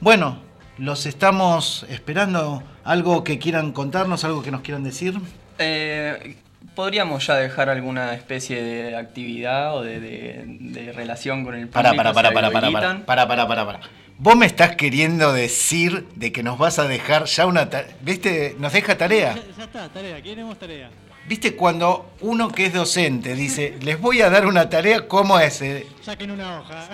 [0.00, 0.38] bueno,
[0.78, 2.62] los estamos esperando.
[2.82, 5.20] ¿Algo que quieran contarnos, algo que nos quieran decir?
[5.58, 6.36] Eh,
[6.76, 11.72] Podríamos ya dejar alguna especie de actividad o de, de- de relación con el público.
[11.72, 13.02] Para, para, para, para, para, habilitan.
[13.02, 13.80] para, para, para, para.
[14.18, 17.96] Vos me estás queriendo decir de que nos vas a dejar ya una tarea.
[18.02, 18.56] ¿Viste?
[18.58, 19.34] Nos deja tarea.
[19.34, 20.90] Ya, ya está, tarea, queremos tarea.
[21.26, 25.60] ¿Viste cuando uno que es docente dice, les voy a dar una tarea, ¿cómo es?
[25.62, 25.86] eh?
[26.02, 26.88] Saquen una hoja.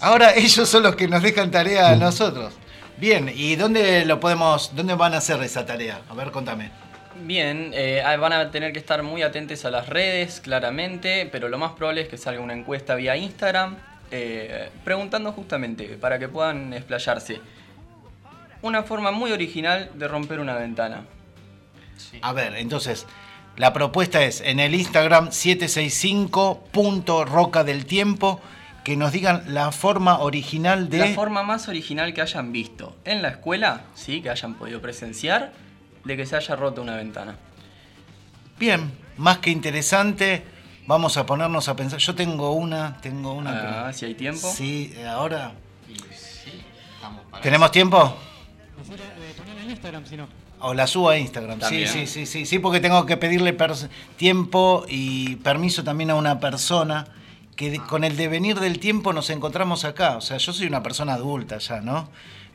[0.00, 2.52] Ahora ellos son los que nos dejan tarea a nosotros.
[2.98, 6.00] Bien, ¿y dónde lo podemos, dónde van a hacer esa tarea?
[6.08, 6.70] A ver, contame.
[7.22, 11.48] Bien, eh, ah, van a tener que estar muy atentos a las redes, claramente, pero
[11.48, 13.76] lo más probable es que salga una encuesta vía Instagram,
[14.10, 17.40] eh, preguntando justamente, para que puedan explayarse,
[18.62, 21.04] una forma muy original de romper una ventana.
[22.22, 23.06] A ver, entonces,
[23.56, 28.40] la propuesta es en el Instagram 765.roca del tiempo
[28.84, 30.98] que nos digan la forma original de...
[30.98, 35.52] La forma más original que hayan visto en la escuela, sí, que hayan podido presenciar,
[36.04, 37.36] de que se haya roto una ventana.
[38.58, 40.44] Bien, más que interesante.
[40.86, 41.98] Vamos a ponernos a pensar.
[41.98, 43.88] Yo tengo una, tengo una.
[43.88, 44.50] Ah, si hay tiempo.
[44.52, 45.52] Sí, ahora.
[45.88, 46.62] Y sí,
[46.96, 48.16] estamos para ¿Tenemos tiempo?
[48.90, 50.28] Eh, ponela en Instagram si no.
[50.62, 51.56] O la subo a Instagram.
[51.56, 51.88] Sí, También.
[51.88, 53.56] sí, sí, sí, sí, porque tengo que pedirle
[54.16, 57.06] tiempo y permiso también a una persona
[57.56, 60.16] que de- con el devenir del tiempo nos encontramos acá.
[60.16, 62.10] O sea, yo soy una persona adulta ya, ¿no?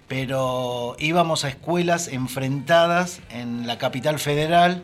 [0.07, 4.83] Pero íbamos a escuelas enfrentadas en la capital federal.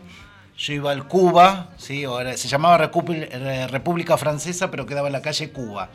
[0.58, 2.04] Yo iba al Cuba, ¿sí?
[2.36, 5.90] Se llamaba República Francesa, pero quedaba en la calle Cuba.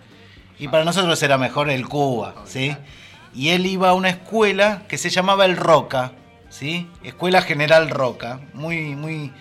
[0.59, 2.75] Y para nosotros era mejor el Cuba, ¿sí?
[3.35, 6.13] Y él iba a una escuela que se llamaba El Roca,
[6.49, 6.89] ¿sí?
[7.03, 9.31] Escuela General Roca, muy, muy...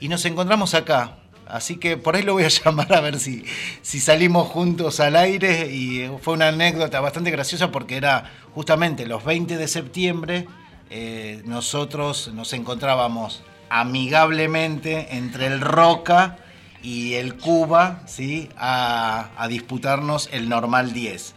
[0.00, 1.16] Y nos encontramos acá,
[1.48, 3.44] así que por ahí lo voy a llamar a ver si,
[3.82, 9.06] si salimos juntos al aire y eh, fue una anécdota bastante graciosa porque era justamente
[9.06, 10.46] los 20 de septiembre,
[10.90, 16.38] eh, nosotros nos encontrábamos amigablemente entre el Roca
[16.82, 18.48] y el Cuba, ¿sí?
[18.56, 21.34] A, a disputarnos el normal 10.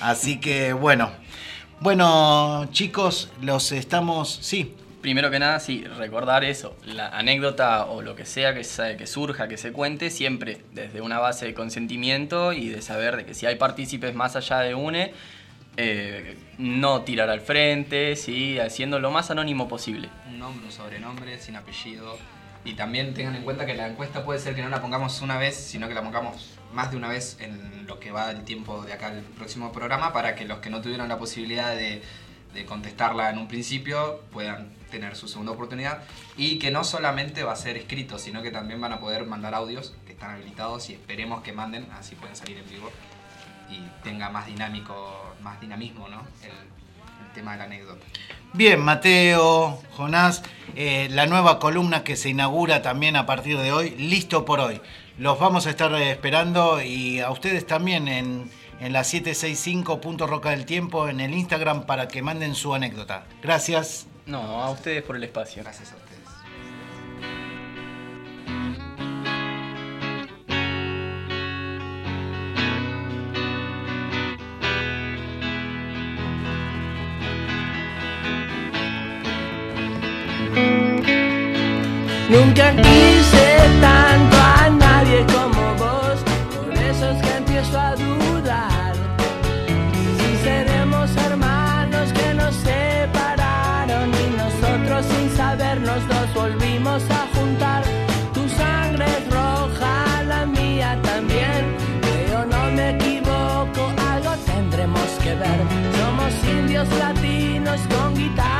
[0.00, 1.10] Así que bueno,
[1.80, 4.74] bueno chicos, los estamos, sí,
[5.04, 8.62] Primero que nada, sí, recordar eso, la anécdota o lo que sea que,
[8.96, 13.26] que surja, que se cuente, siempre desde una base de consentimiento y de saber de
[13.26, 15.12] que si hay partícipes más allá de UNE,
[15.76, 18.58] eh, no tirar al frente, ¿sí?
[18.58, 20.08] haciendo lo más anónimo posible.
[20.26, 22.16] un nombre, un sobrenombre, sin apellido.
[22.64, 25.36] Y también tengan en cuenta que la encuesta puede ser que no la pongamos una
[25.36, 28.82] vez, sino que la pongamos más de una vez en lo que va el tiempo
[28.86, 32.00] de acá al próximo programa para que los que no tuvieron la posibilidad de,
[32.54, 36.04] de contestarla en un principio puedan tener su segunda oportunidad
[36.36, 39.54] y que no solamente va a ser escrito, sino que también van a poder mandar
[39.54, 42.90] audios que están habilitados y esperemos que manden, así pueden salir en vivo
[43.68, 46.22] y tenga más dinámico, más dinamismo, ¿no?
[46.42, 48.04] El, el tema de la anécdota.
[48.52, 50.42] Bien, Mateo, Jonás,
[50.76, 54.80] eh, la nueva columna que se inaugura también a partir de hoy, listo por hoy.
[55.18, 60.66] Los vamos a estar eh, esperando y a ustedes también en, en la 765.roca del
[60.66, 63.24] tiempo en el Instagram para que manden su anécdota.
[63.42, 64.06] Gracias.
[64.26, 65.62] No, a ustedes por el espacio.
[65.62, 66.14] Gracias a ustedes.
[82.30, 83.53] Nunca quise
[107.88, 108.53] con guitarra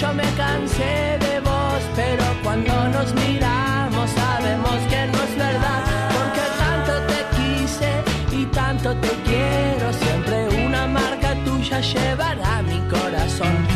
[0.00, 5.84] yo me cansé de vos, pero cuando nos miramos sabemos que no es verdad,
[6.14, 7.90] porque tanto te quise
[8.30, 13.75] y tanto te quiero, siempre una marca tuya llevará mi corazón.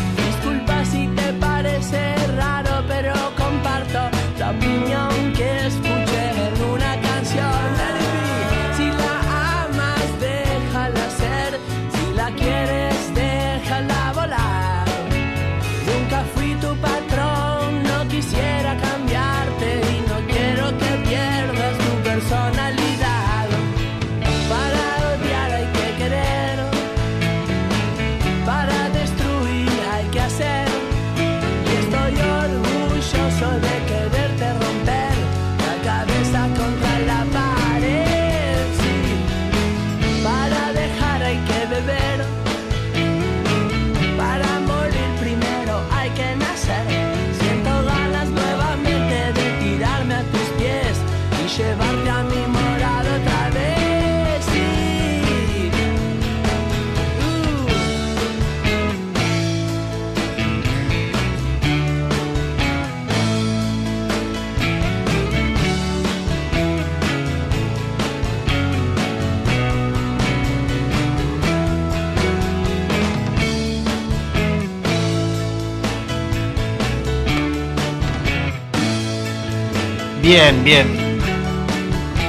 [80.31, 80.87] Bien, bien.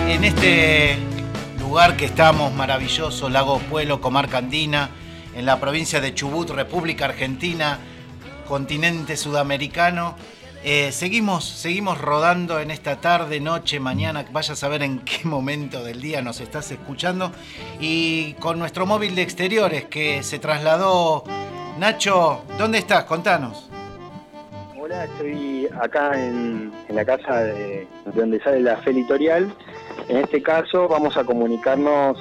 [0.08, 0.98] En este
[1.60, 4.90] lugar que estamos, maravilloso, Lago Pueblo, Comarca Andina,
[5.36, 7.78] en la provincia de Chubut, República Argentina,
[8.48, 10.16] continente sudamericano,
[10.64, 15.84] eh, seguimos, seguimos rodando en esta tarde, noche, mañana, vaya a saber en qué momento
[15.84, 17.32] del día nos estás escuchando,
[17.80, 21.24] y con nuestro móvil de exteriores que se trasladó.
[21.78, 23.04] Nacho, ¿dónde estás?
[23.04, 23.71] Contanos.
[24.92, 29.52] Estoy acá en, la casa de, de donde sale la fe litorial.
[30.10, 32.18] En este caso vamos a comunicarnos,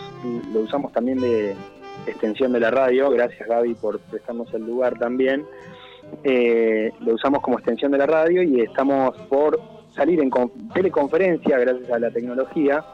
[0.52, 1.56] lo usamos también de
[2.06, 5.44] extensión de la radio, gracias Gaby por prestarnos el lugar también.
[6.24, 9.60] Eh, lo usamos como extensión de la radio y estamos por
[9.94, 12.84] salir en con- teleconferencia gracias a la tecnología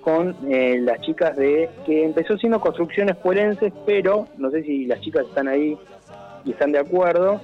[0.00, 5.00] con eh, las chicas de que empezó siendo construcciones puelenses, pero no sé si las
[5.00, 5.78] chicas están ahí
[6.44, 7.40] y están de acuerdo,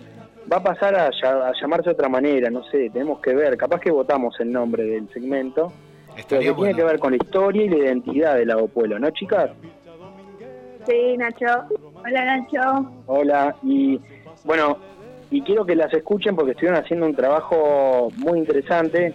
[0.53, 3.57] va a pasar a, lla- a llamarse de otra manera, no sé, tenemos que ver,
[3.57, 5.73] capaz que votamos el nombre del segmento,
[6.07, 8.99] pero que Estaría tiene que ver con la historia y la identidad del Lago Pueblo,
[8.99, 9.51] ¿no chicas?
[10.87, 11.47] Sí, Nacho.
[12.05, 12.91] Hola, Nacho.
[13.07, 14.01] Hola, y
[14.45, 14.79] bueno,
[15.31, 19.15] y quiero que las escuchen porque estuvieron haciendo un trabajo muy interesante.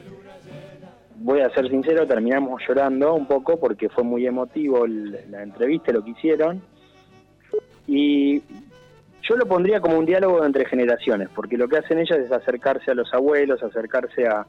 [1.17, 5.91] Voy a ser sincero, terminamos llorando un poco porque fue muy emotivo el- la entrevista,
[5.91, 6.61] lo que hicieron.
[7.87, 8.41] Y
[9.27, 12.91] yo lo pondría como un diálogo entre generaciones, porque lo que hacen ellas es acercarse
[12.91, 14.45] a los abuelos, acercarse a,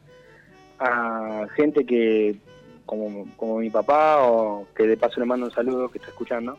[0.79, 2.37] a gente que,
[2.85, 6.59] como, como mi papá, o que de paso le mando un saludo que está escuchando,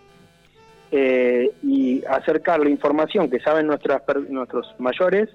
[0.91, 5.30] eh, y acercar la información que saben nuestras, nuestros mayores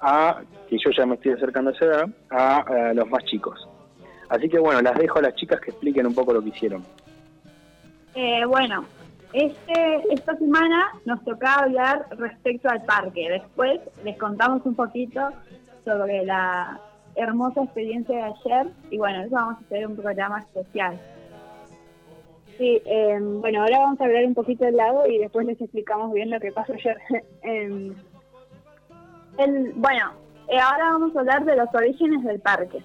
[0.00, 3.68] a, que yo ya me estoy acercando a esa edad, a los más chicos.
[4.28, 6.84] Así que bueno, las dejo a las chicas que expliquen un poco lo que hicieron.
[8.14, 8.84] Eh, bueno,
[9.32, 13.28] este, esta semana nos tocaba hablar respecto al parque.
[13.28, 15.30] Después les contamos un poquito
[15.84, 16.80] sobre la
[17.14, 20.98] hermosa experiencia de ayer y bueno, eso vamos a hacer un programa especial.
[22.58, 26.12] Sí, eh, bueno, ahora vamos a hablar un poquito del lago y después les explicamos
[26.12, 26.98] bien lo que pasó ayer.
[27.42, 27.94] Em,
[29.38, 30.12] El, bueno,
[30.48, 32.78] eh, ahora vamos a hablar de los orígenes del parque.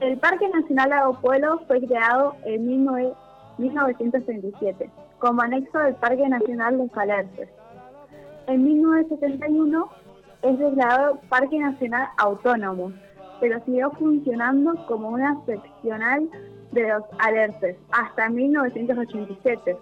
[0.00, 3.12] El Parque Nacional Lago Pueblo fue creado en 19
[3.58, 4.90] 1937
[5.22, 7.48] como anexo del Parque Nacional de Alerces.
[8.48, 9.88] En 1971
[10.42, 12.92] es declarado Parque Nacional Autónomo,
[13.40, 16.28] pero siguió funcionando como una seccional
[16.72, 19.76] de los alerces hasta 1987,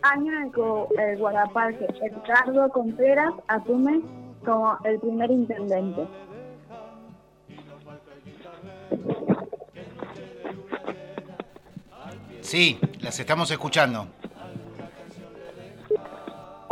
[0.00, 4.00] año en el que el guardaparque Edgardo Contreras asume
[4.42, 6.08] como el primer intendente.
[12.40, 14.08] Sí, las estamos escuchando.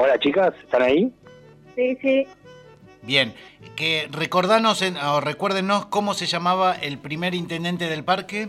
[0.02, 1.12] Hola chicas, ¿están ahí?
[1.76, 2.26] Sí, sí.
[3.02, 3.34] Bien,
[3.76, 8.48] que recordanos en- o recuérdenos cómo se llamaba el primer intendente del parque,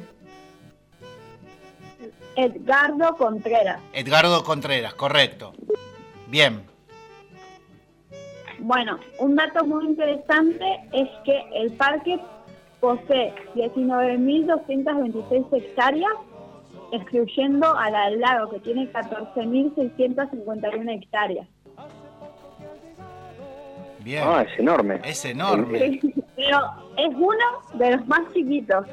[2.38, 3.82] Edgardo Contreras.
[3.92, 5.52] Edgardo Contreras, correcto.
[6.28, 6.64] Bien,
[8.60, 12.18] Bueno, un dato muy interesante es que el parque
[12.80, 16.14] posee 19.226 hectáreas,
[16.92, 21.48] excluyendo a la del lago, que tiene 14.651 hectáreas.
[24.04, 24.24] bien.
[24.26, 25.00] Ah, es enorme.
[25.04, 26.00] Es enorme.
[26.36, 26.60] Pero
[26.98, 28.86] es uno de los más chiquitos.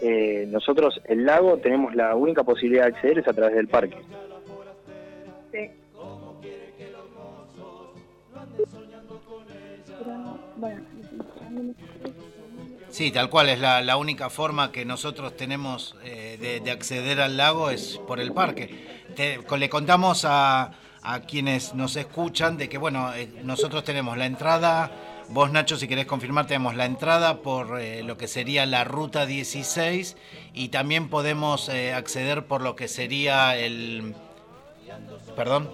[0.00, 3.98] eh, nosotros, el lago, tenemos la única posibilidad de acceder es a través del parque.
[5.52, 5.70] Sí.
[12.90, 17.20] Sí, tal cual, es la, la única forma que nosotros tenemos eh, de, de acceder
[17.20, 19.04] al lago es por el parque.
[19.14, 20.72] Te- le contamos a,
[21.02, 24.90] a quienes nos escuchan de que, bueno, eh, nosotros tenemos la entrada,
[25.30, 29.26] vos Nacho, si querés confirmar, tenemos la entrada por eh, lo que sería la ruta
[29.26, 30.16] 16
[30.54, 34.14] y también podemos eh, acceder por lo que sería el...
[35.36, 35.70] Perdón.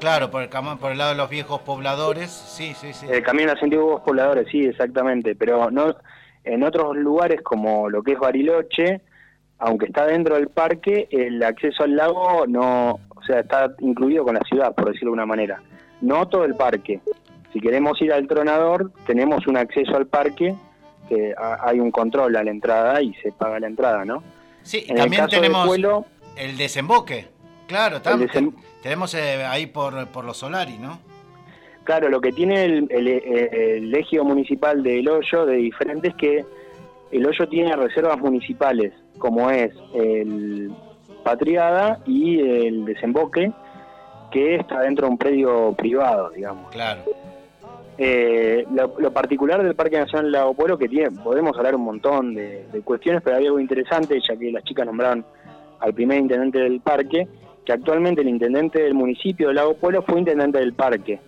[0.00, 3.06] Claro, por el, por el lado de los viejos pobladores, sí, sí, sí.
[3.10, 5.96] El camino los antiguos pobladores, sí, exactamente, pero no
[6.44, 9.00] en otros lugares como lo que es Bariloche,
[9.58, 14.36] aunque está dentro del parque, el acceso al lago no, o sea, está incluido con
[14.36, 15.60] la ciudad, por decirlo de una manera.
[16.00, 17.00] No todo el parque.
[17.52, 20.54] Si queremos ir al tronador, tenemos un acceso al parque,
[21.08, 24.22] que ha- hay un control a la entrada y se paga la entrada, ¿no?
[24.62, 26.04] Sí, y En el también tenemos Pueblo-
[26.36, 27.26] el desemboque.
[27.66, 28.52] Claro, tam- desem-
[28.82, 30.98] tenemos eh, ahí por, por los Solari, ¿no?
[31.84, 36.14] Claro, lo que tiene el, el, el Ejido Municipal de El Hoyo de diferente es
[36.16, 36.44] que
[37.10, 40.70] El Hoyo tiene reservas municipales, como es el
[41.24, 43.50] Patriada y el Desemboque,
[44.30, 46.70] que está dentro de un predio privado, digamos.
[46.70, 47.00] Claro.
[48.00, 52.32] Eh, lo, lo particular del Parque Nacional Lago Pueblo, que tiene, podemos hablar un montón
[52.32, 55.24] de, cuestiones, pero hay algo interesante, ya que las chicas nombraron
[55.80, 57.26] al primer intendente del parque,
[57.64, 61.20] que actualmente el intendente del municipio de Lago Pueblo fue intendente del parque,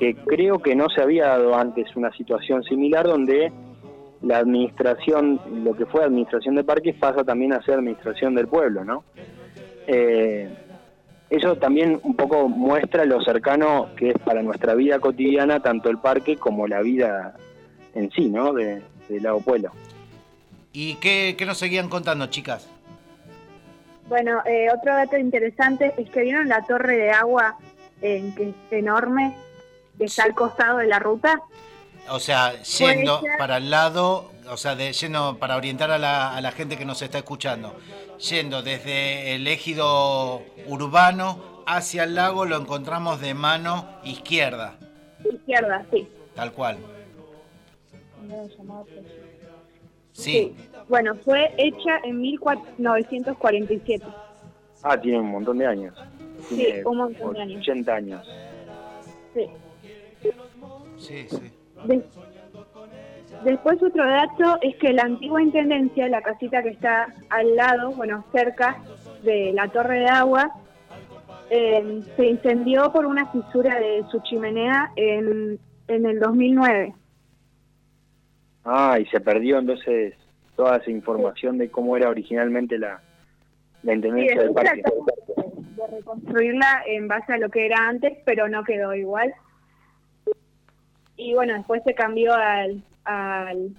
[0.00, 3.52] que creo que no se había dado antes una situación similar donde
[4.22, 8.84] la administración, lo que fue administración de parques pasa también a ser administración del pueblo,
[8.84, 9.04] ¿no?
[9.86, 10.48] Eh,
[11.30, 15.98] eso también un poco muestra lo cercano que es para nuestra vida cotidiana tanto el
[15.98, 17.34] parque como la vida
[17.94, 18.52] en sí, ¿no?
[18.52, 19.72] De, de Lago Pueblo.
[20.72, 22.68] ¿Y qué, qué nos seguían contando, chicas?
[24.08, 27.58] Bueno, eh, otro dato interesante es que vieron la torre de agua
[28.00, 29.36] eh, que es enorme,
[29.98, 31.42] que está al costado de la ruta.
[32.10, 36.40] O sea, yendo para el lado, o sea, de, yendo para orientar a la, a
[36.40, 37.74] la gente que nos está escuchando,
[38.30, 44.76] yendo desde el ejido urbano hacia el lago, lo encontramos de mano izquierda,
[45.32, 46.08] Izquierda, sí.
[46.34, 46.78] tal cual.
[50.12, 50.22] Sí.
[50.22, 50.56] Sí,
[50.88, 54.04] Bueno, fue hecha en 1947.
[54.82, 55.94] Ah, tiene un montón de años.
[56.48, 57.60] Sí, un montón de años.
[57.60, 58.26] 80 años.
[59.34, 59.46] Sí.
[60.98, 61.52] sí, sí.
[61.84, 62.04] De-
[63.44, 68.24] Después otro dato es que la antigua intendencia, la casita que está al lado, bueno,
[68.32, 68.78] cerca
[69.22, 70.50] de la torre de agua,
[71.50, 76.94] eh, se incendió por una fisura de su chimenea en, en el 2009.
[78.64, 80.14] Ah, y se perdió entonces
[80.56, 83.00] toda esa información de cómo era originalmente la,
[83.84, 84.82] intendencia del parque.
[84.82, 89.32] de reconstruirla en base a lo que era antes, pero no quedó igual.
[91.16, 93.70] Y bueno, después se cambió al, al,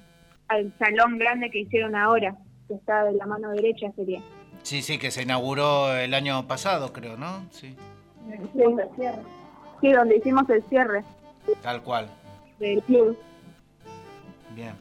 [0.48, 2.36] al salón grande que hicieron ahora.
[2.68, 4.22] que está de la mano derecha sería.
[4.64, 7.46] Sí, sí, que se inauguró el año pasado, creo, ¿no?
[7.52, 7.76] Sí,
[8.54, 8.64] Sí,
[9.82, 11.04] Sí, donde hicimos el cierre
[11.64, 12.08] tal cual.
[12.60, 13.18] del club.
[14.56, 14.74] Bien.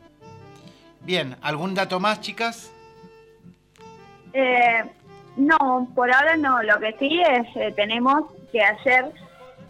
[1.02, 2.70] Bien, ¿algún dato más, chicas?
[4.32, 4.82] Eh,
[5.36, 6.62] no, por ahora no.
[6.62, 9.12] Lo que sí es, eh, tenemos que ayer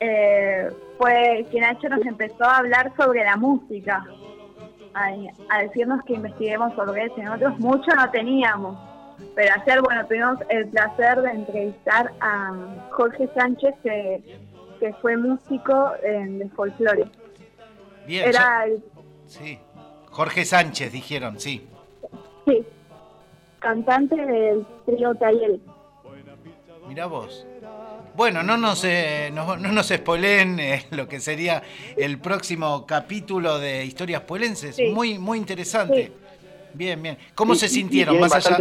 [0.01, 4.05] eh, fue que Nacho nos empezó a hablar sobre la música,
[5.05, 7.17] a, a decirnos que investiguemos sobre eso.
[7.19, 8.79] Nosotros mucho no teníamos,
[9.35, 12.53] pero ayer, bueno, tuvimos el placer de entrevistar a
[12.91, 14.39] Jorge Sánchez, que,
[14.81, 17.05] que fue músico eh, de folclore.
[18.07, 18.29] Bien.
[18.29, 18.83] Era el
[19.27, 19.59] Sí.
[20.11, 21.69] Jorge Sánchez, dijeron, sí.
[22.47, 22.65] sí,
[23.59, 25.61] cantante del trío Tayel.
[26.89, 27.47] Mirá vos.
[28.19, 31.63] Bueno, no nos, eh, no, no nos spoileen eh, lo que sería
[31.97, 34.75] el próximo capítulo de Historias Puelenses.
[34.75, 34.89] Sí.
[34.89, 36.11] Muy, muy interesante.
[36.75, 37.17] Bien, bien.
[37.37, 38.19] ¿Cómo se sintieron?
[38.19, 38.59] Más allá-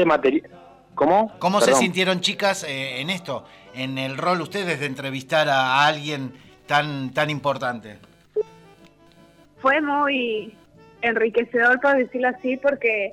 [0.93, 1.33] ¿Cómo?
[1.39, 3.45] ¿Cómo se sintieron, chicas, eh, en esto?
[3.73, 6.33] En el rol ustedes de entrevistar a alguien
[6.67, 7.97] tan, tan importante.
[9.59, 10.55] fue muy
[11.01, 13.11] enriquecedor, por decirlo así, porque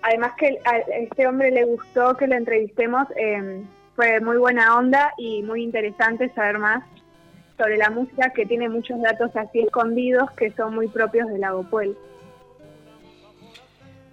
[0.00, 3.62] además que a este hombre le gustó que lo entrevistemos, eh,
[3.96, 6.84] fue muy buena onda y muy interesante saber más
[7.56, 11.62] sobre la música que tiene muchos datos así escondidos que son muy propios del Lago
[11.64, 11.96] Puel.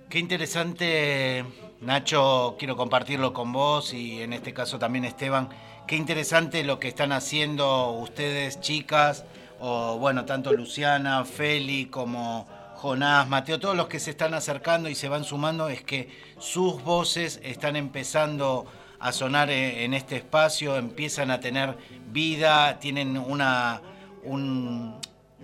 [0.10, 1.46] Qué interesante,
[1.80, 5.50] Nacho, quiero compartirlo con vos y en este caso también Esteban.
[5.88, 9.26] Qué interesante lo que están haciendo ustedes, chicas,
[9.60, 12.46] o bueno, tanto Luciana, Feli como
[12.76, 16.10] Jonás, Mateo, todos los que se están acercando y se van sumando, es que
[16.40, 18.66] sus voces están empezando
[19.02, 21.76] a sonar en este espacio, empiezan a tener
[22.12, 23.82] vida, tienen una,
[24.24, 24.96] un,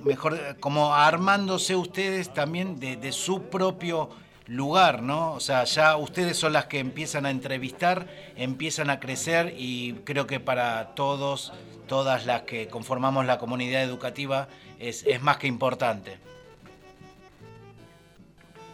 [0.03, 4.09] mejor, como armándose ustedes también de, de su propio
[4.47, 5.33] lugar, ¿no?
[5.33, 10.27] O sea, ya ustedes son las que empiezan a entrevistar, empiezan a crecer y creo
[10.27, 11.51] que para todos,
[11.87, 14.47] todas las que conformamos la comunidad educativa
[14.79, 16.17] es, es más que importante.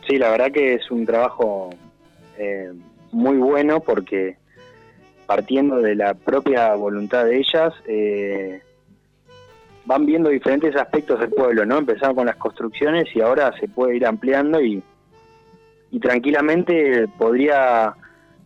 [0.07, 1.69] Sí, la verdad que es un trabajo
[2.37, 2.73] eh,
[3.11, 4.37] muy bueno porque
[5.25, 8.61] partiendo de la propia voluntad de ellas, eh,
[9.85, 11.77] van viendo diferentes aspectos del pueblo, ¿no?
[11.77, 14.81] Empezaron con las construcciones y ahora se puede ir ampliando y,
[15.91, 17.93] y tranquilamente podría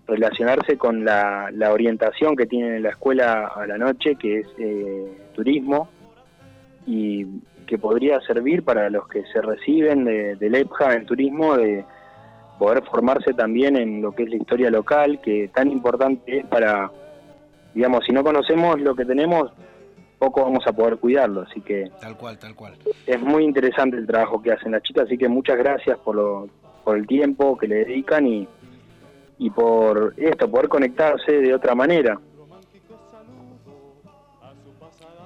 [0.08, 4.48] relacionarse con la, la orientación que tienen en la escuela a la noche, que es
[4.58, 5.90] eh, turismo,
[6.86, 7.26] y
[7.68, 11.84] que podría servir para los que se reciben de, del EPJA en turismo de
[12.58, 16.92] poder formarse también en lo que es la historia local, que tan importante es para,
[17.74, 19.52] digamos, si no conocemos lo que tenemos,
[20.20, 22.74] poco vamos a poder cuidarlo, así que Tal cual, tal cual.
[23.06, 26.50] es muy interesante el trabajo que hacen las chicas, así que muchas gracias por, lo,
[26.84, 28.48] por el tiempo que le dedican y,
[29.38, 32.20] y por esto, poder conectarse de otra manera.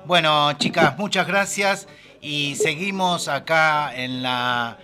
[0.05, 1.87] Bueno, chicas, muchas gracias
[2.21, 4.77] y seguimos acá en la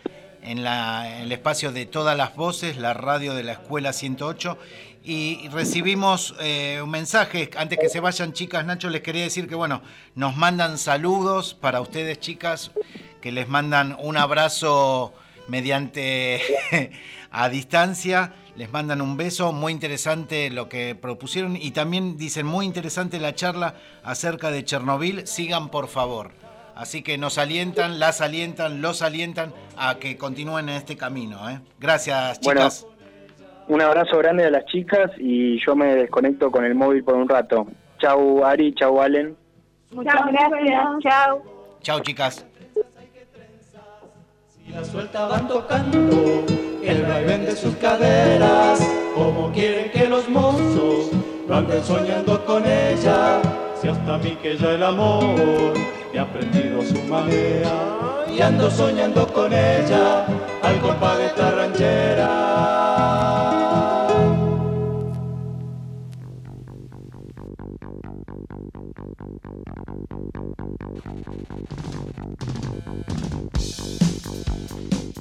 [0.47, 4.57] en el espacio de todas las voces, la radio de la Escuela 108
[5.03, 9.55] y recibimos eh, un mensaje, antes que se vayan chicas, Nacho les quería decir que
[9.55, 9.81] bueno,
[10.15, 12.71] nos mandan saludos para ustedes chicas,
[13.21, 15.13] que les mandan un abrazo
[15.47, 16.41] mediante
[17.31, 21.55] a distancia, les mandan un beso, muy interesante lo que propusieron.
[21.55, 26.46] Y también dicen muy interesante la charla acerca de Chernobyl, sigan por favor.
[26.77, 31.49] Así que nos alientan, las alientan, los alientan a que continúen en este camino.
[31.49, 31.59] ¿eh?
[31.79, 32.85] Gracias, Bueno, chicas.
[33.67, 37.27] un abrazo grande a las chicas y yo me desconecto con el móvil por un
[37.27, 37.65] rato.
[37.99, 39.35] Chau Ari, chau Allen.
[39.89, 41.43] Muchas gracias, chao.
[41.81, 42.45] Chao, chicas.
[44.63, 46.45] Y la suelta van tocando
[46.83, 48.79] el vaivén de sus caderas,
[49.15, 51.09] como quieren que los mozos
[51.47, 53.41] no anden soñando con ella.
[53.81, 55.73] Si hasta mí que ya el amor
[56.17, 60.25] ha aprendido su manera y ando soñando con ella
[60.63, 62.57] al compás de esta ranchera.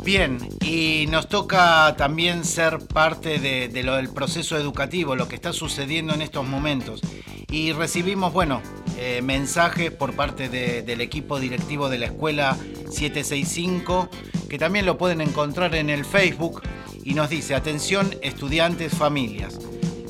[0.03, 5.53] Bien, y nos toca también ser parte de lo del proceso educativo, lo que está
[5.53, 7.03] sucediendo en estos momentos.
[7.51, 8.61] Y recibimos, bueno,
[8.99, 12.57] eh, mensajes por parte de- del equipo directivo de la escuela
[12.91, 14.09] 765,
[14.49, 16.63] que también lo pueden encontrar en el Facebook,
[17.05, 19.59] y nos dice, atención estudiantes, familias,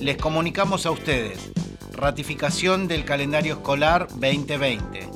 [0.01, 1.39] les comunicamos a ustedes,
[1.93, 5.09] ratificación del calendario escolar 2020.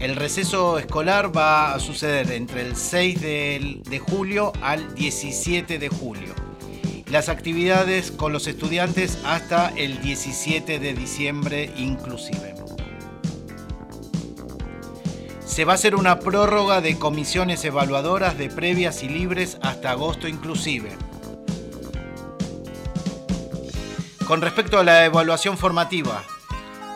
[0.00, 5.88] El receso escolar va a suceder entre el 6 de, de julio al 17 de
[5.88, 6.34] julio.
[7.10, 12.54] Las actividades con los estudiantes hasta el 17 de diciembre inclusive.
[15.44, 20.26] Se va a hacer una prórroga de comisiones evaluadoras de previas y libres hasta agosto
[20.26, 20.90] inclusive.
[24.26, 26.24] Con respecto a la evaluación formativa,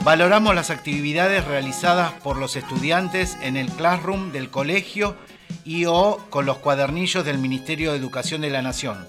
[0.02, 5.14] valoramos las actividades realizadas por los estudiantes en el classroom del colegio
[5.64, 9.06] y o con los cuadernillos del Ministerio de Educación de la Nación.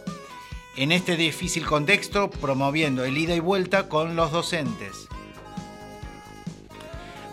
[0.80, 5.10] En este difícil contexto, promoviendo el ida y vuelta con los docentes.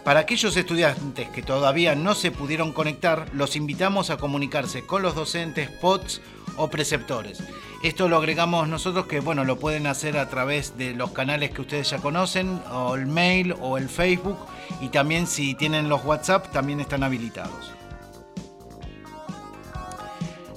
[0.02, 5.14] Para aquellos estudiantes que todavía no se pudieron conectar, los invitamos a comunicarse con los
[5.14, 6.22] docentes, POTS
[6.56, 7.38] o preceptores.
[7.84, 11.60] Esto lo agregamos nosotros que bueno, lo pueden hacer a través de los canales que
[11.60, 14.38] ustedes ya conocen, o el mail o el Facebook,
[14.80, 17.75] y también si tienen los WhatsApp también están habilitados.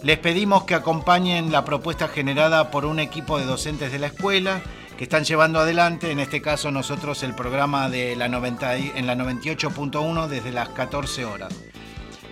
[0.03, 4.61] Les pedimos que acompañen la propuesta generada por un equipo de docentes de la escuela
[4.97, 9.07] que están llevando adelante, en este caso nosotros, el programa de la 90 y- en
[9.07, 11.53] la 98.1 desde las 14 horas.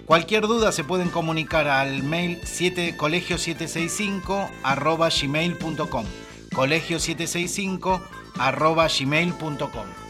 [0.06, 6.06] Cualquier duda se pueden comunicar al mail 7, colegio765 arroba gmail.com.
[6.52, 8.02] Colegio765
[8.40, 10.07] arroba gmail.com.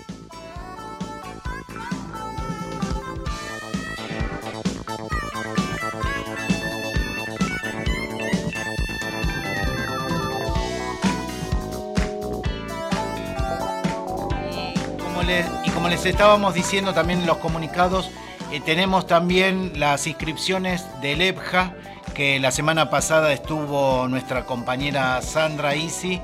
[15.65, 18.09] y como les estábamos diciendo también en los comunicados,
[18.49, 21.73] eh, tenemos también las inscripciones del EPJA,
[22.13, 26.21] que la semana pasada estuvo nuestra compañera Sandra Isi,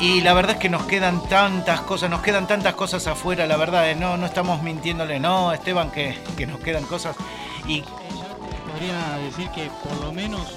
[0.01, 3.57] Y la verdad es que nos quedan tantas cosas, nos quedan tantas cosas afuera, la
[3.59, 7.17] verdad, eh, no, no estamos mintiéndole, no, Esteban, que, que nos quedan cosas.
[7.67, 7.85] Y
[8.71, 10.55] Podría decir que por lo menos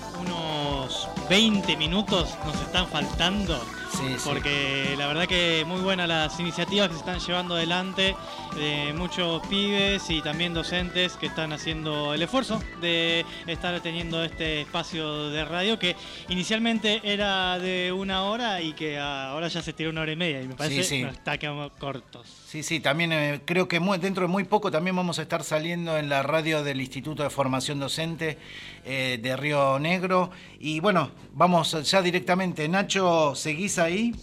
[0.94, 3.82] unos 20 minutos nos están faltando.
[3.94, 4.22] Sí, sí.
[4.26, 8.15] Porque la verdad que muy buenas las iniciativas que se están llevando adelante
[8.56, 14.61] de muchos pibes y también docentes que están haciendo el esfuerzo de estar teniendo este
[14.61, 15.95] espacio de radio que
[16.30, 20.41] inicialmente era de una hora y que ahora ya se tiró una hora y media
[20.41, 20.98] y me parece sí.
[20.99, 22.28] que nos está quedando cortos.
[22.48, 25.44] Sí, sí, también eh, creo que muy- dentro de muy poco también vamos a estar
[25.44, 28.38] saliendo en la radio del Instituto de Formación Docente
[28.86, 30.30] eh, de Río Negro.
[30.60, 32.68] Y bueno, vamos ya directamente.
[32.70, 34.15] Nacho, ¿seguís ahí?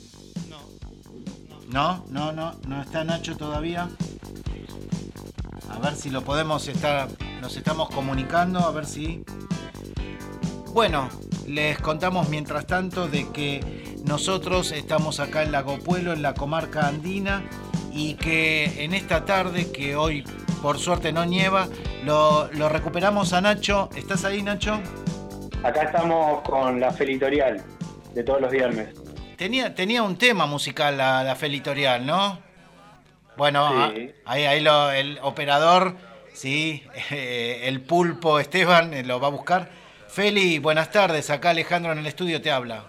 [1.69, 3.89] No, no, no, no está Nacho todavía.
[5.71, 7.09] A ver si lo podemos estar,
[7.41, 9.25] nos estamos comunicando, a ver si...
[10.73, 11.09] Bueno,
[11.47, 16.89] les contamos mientras tanto de que nosotros estamos acá en Lago Pueblo, en la comarca
[16.89, 17.45] andina,
[17.93, 20.25] y que en esta tarde, que hoy
[20.63, 21.69] por suerte no nieva,
[22.05, 23.89] lo, lo recuperamos a Nacho.
[23.95, 24.81] ¿Estás ahí, Nacho?
[25.63, 27.63] Acá estamos con la felitorial
[28.15, 29.00] de todos los viernes.
[29.41, 32.39] Tenía, tenía un tema musical la, la Felitorial, ¿no?
[33.39, 34.11] Bueno, Sí.
[34.27, 35.97] ah, ahí, ahí lo- el operador,
[36.35, 39.71] sí, eh, el pulpo Esteban eh, lo va a buscar.
[40.09, 42.85] Feli, buenas tardes, acá Alejandro en el estudio te habla.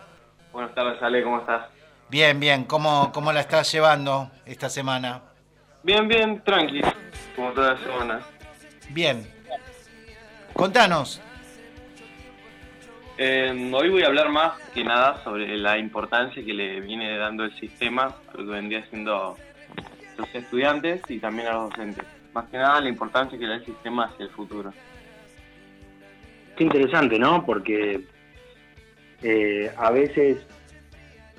[0.52, 1.68] Buenas tardes, Ale, ¿cómo estás?
[2.10, 5.22] Bien, bien, ¿cómo, cómo la estás llevando esta semana?
[5.84, 6.82] Bien, bien, tranqui,
[7.34, 8.20] como toda la semana.
[8.90, 9.26] Bien.
[10.54, 11.22] Contanos.
[13.24, 17.44] Eh, hoy voy a hablar más que nada sobre la importancia que le viene dando
[17.44, 19.38] el sistema, a lo que vendría siendo
[20.18, 22.04] los estudiantes y también a los docentes.
[22.34, 24.74] Más que nada la importancia que le da el sistema hacia el futuro.
[26.58, 27.46] Qué interesante, ¿no?
[27.46, 28.02] Porque
[29.22, 30.40] eh, a veces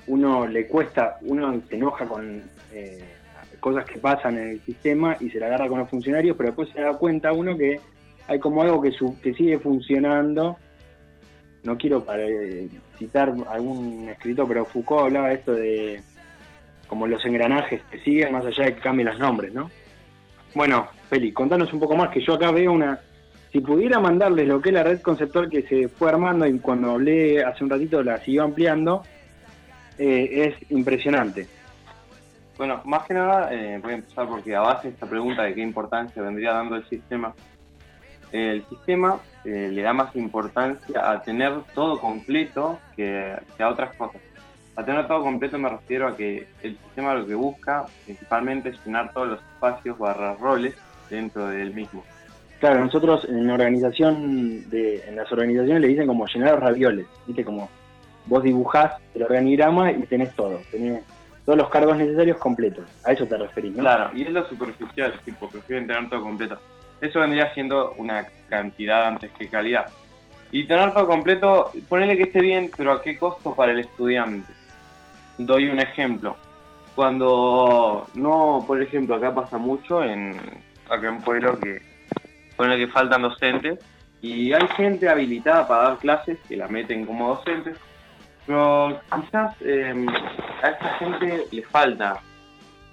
[0.07, 3.03] uno le cuesta, uno se enoja con eh,
[3.59, 6.69] cosas que pasan en el sistema y se la agarra con los funcionarios, pero después
[6.69, 7.81] se da cuenta uno que
[8.29, 10.57] hay como algo que, su- que sigue funcionando.
[11.63, 12.67] No quiero pare-
[12.97, 16.01] citar algún escritor, pero Foucault hablaba de esto de
[16.87, 19.71] como los engranajes que siguen más allá de que cambien los nombres, ¿no?
[20.53, 22.99] Bueno, Feli, contanos un poco más, que yo acá veo una...
[23.51, 26.91] Si pudiera mandarles lo que es la red conceptual que se fue armando y cuando
[26.91, 29.03] hablé hace un ratito la siguió ampliando,
[29.97, 31.47] eh, es impresionante.
[32.57, 35.53] Bueno, más que nada eh, voy a empezar porque a base de esta pregunta de
[35.55, 37.33] qué importancia vendría dando el sistema,
[38.33, 43.95] el sistema eh, le da más importancia a tener todo completo que, que a otras
[43.95, 44.21] cosas.
[44.75, 48.85] A tener todo completo me refiero a que el sistema lo que busca principalmente es
[48.85, 50.73] llenar todos los espacios barra roles
[51.09, 52.03] dentro del mismo.
[52.59, 57.45] Claro, nosotros en la organización de, en las organizaciones le dicen como llenar ravioles, viste
[57.45, 57.69] como
[58.25, 61.03] vos dibujás el organigrama y tenés todo, tenés
[61.45, 62.85] todos los cargos necesarios completos.
[63.03, 63.81] A eso te referís, ¿no?
[63.81, 66.57] Claro, y es lo superficial, tipo, prefieren tener todo completo.
[67.03, 69.87] Eso vendría siendo una cantidad antes que calidad.
[70.53, 74.53] Y tener todo completo, ponele que esté bien, pero ¿a qué costo para el estudiante?
[75.37, 76.37] Doy un ejemplo.
[76.95, 80.39] Cuando no, por ejemplo, acá pasa mucho en
[80.89, 81.81] acá en Pueblo que
[82.55, 83.79] pone que faltan docentes
[84.21, 87.77] y hay gente habilitada para dar clases que la meten como docentes,
[88.45, 90.05] pero quizás eh,
[90.61, 92.21] a esta gente le falta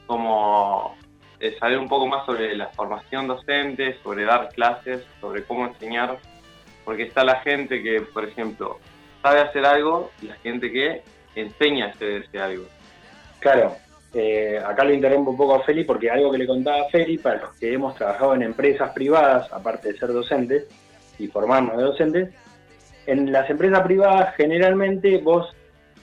[0.07, 0.97] como
[1.41, 6.19] eh, saber un poco más sobre la formación docente, sobre dar clases, sobre cómo enseñar,
[6.85, 8.79] porque está la gente que, por ejemplo,
[9.23, 11.03] sabe hacer algo y la gente que
[11.35, 12.65] enseña a hacer ese algo.
[13.39, 13.77] Claro,
[14.13, 17.17] eh, acá lo interrumpo un poco a Feli porque algo que le contaba a Feli,
[17.19, 20.67] para los que hemos trabajado en empresas privadas, aparte de ser docentes
[21.19, 22.35] y formarnos de docentes,
[23.07, 25.55] en las empresas privadas generalmente vos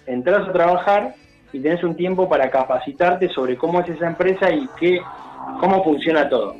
[0.06, 1.16] entras a trabajar
[1.54, 5.02] y tenés un tiempo para capacitarte sobre cómo es esa empresa y qué,
[5.60, 6.56] cómo funciona todo.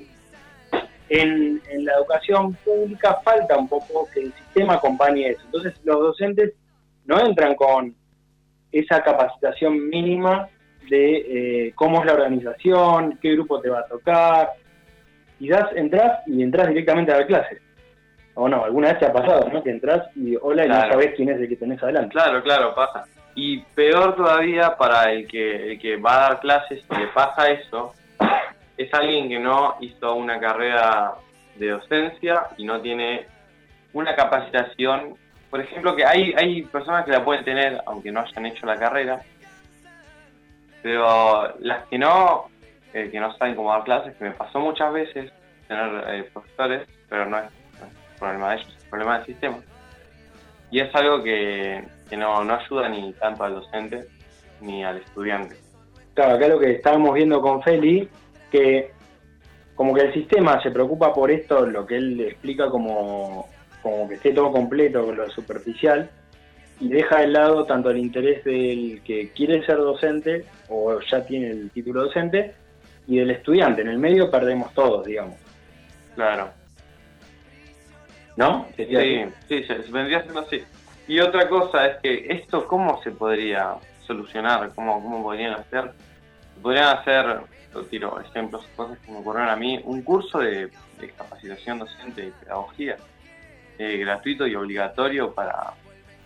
[1.10, 5.42] En, en la educación pública falta un poco que el sistema acompañe eso.
[5.46, 6.54] Entonces los docentes
[7.06, 7.96] no entran con
[8.72, 10.50] esa capacitación mínima
[10.90, 14.52] de eh, cómo es la organización, qué grupo te va a tocar.
[15.40, 17.62] Quizás entras y entras directamente a la clase.
[18.34, 19.64] O no, alguna vez te ha pasado, ¿no?
[19.64, 22.12] Que entras y hola y no sabés quién es el que tenés adelante.
[22.12, 23.06] Claro, claro, pasa.
[23.36, 27.94] Y peor todavía para el que, el que va a dar clases, le pasa eso,
[28.78, 31.16] es alguien que no hizo una carrera
[31.56, 33.26] de docencia y no tiene
[33.94, 35.16] una capacitación.
[35.50, 38.76] Por ejemplo, que hay, hay personas que la pueden tener, aunque no hayan hecho la
[38.76, 39.22] carrera,
[40.84, 42.50] pero las que no,
[42.94, 45.32] eh, que no saben cómo dar clases, que me pasó muchas veces
[45.68, 47.46] tener eh, profesores, pero no es,
[47.80, 49.58] no es problema de ellos, es problema del sistema.
[50.70, 54.06] Y es algo que, que no, no ayuda ni tanto al docente
[54.62, 55.56] ni al estudiante.
[56.14, 58.10] Claro, acá lo que estábamos viendo con Feli,
[58.52, 58.92] que
[59.76, 63.48] como que el sistema se preocupa por esto, lo que él explica como,
[63.84, 66.10] como que esté todo completo con lo superficial,
[66.80, 71.52] y deja de lado tanto el interés del que quiere ser docente o ya tiene
[71.52, 72.54] el título docente,
[73.08, 73.82] y del estudiante.
[73.82, 75.36] En el medio perdemos todos, digamos.
[76.16, 76.50] Claro.
[78.36, 78.68] ¿No?
[78.76, 78.86] Sí,
[79.48, 80.62] sí, se- se vendría siendo así.
[81.08, 83.76] Y otra cosa es que esto, ¿cómo se podría
[84.06, 84.72] solucionar?
[84.76, 85.92] ¿Cómo, cómo podrían hacer?
[86.62, 87.26] Podrían hacer,
[87.84, 90.70] tiro ejemplos, cosas que me ocurrieron a mí, un curso de,
[91.18, 92.98] capacitación docente y pedagogía,
[93.78, 95.74] eh, gratuito y obligatorio para,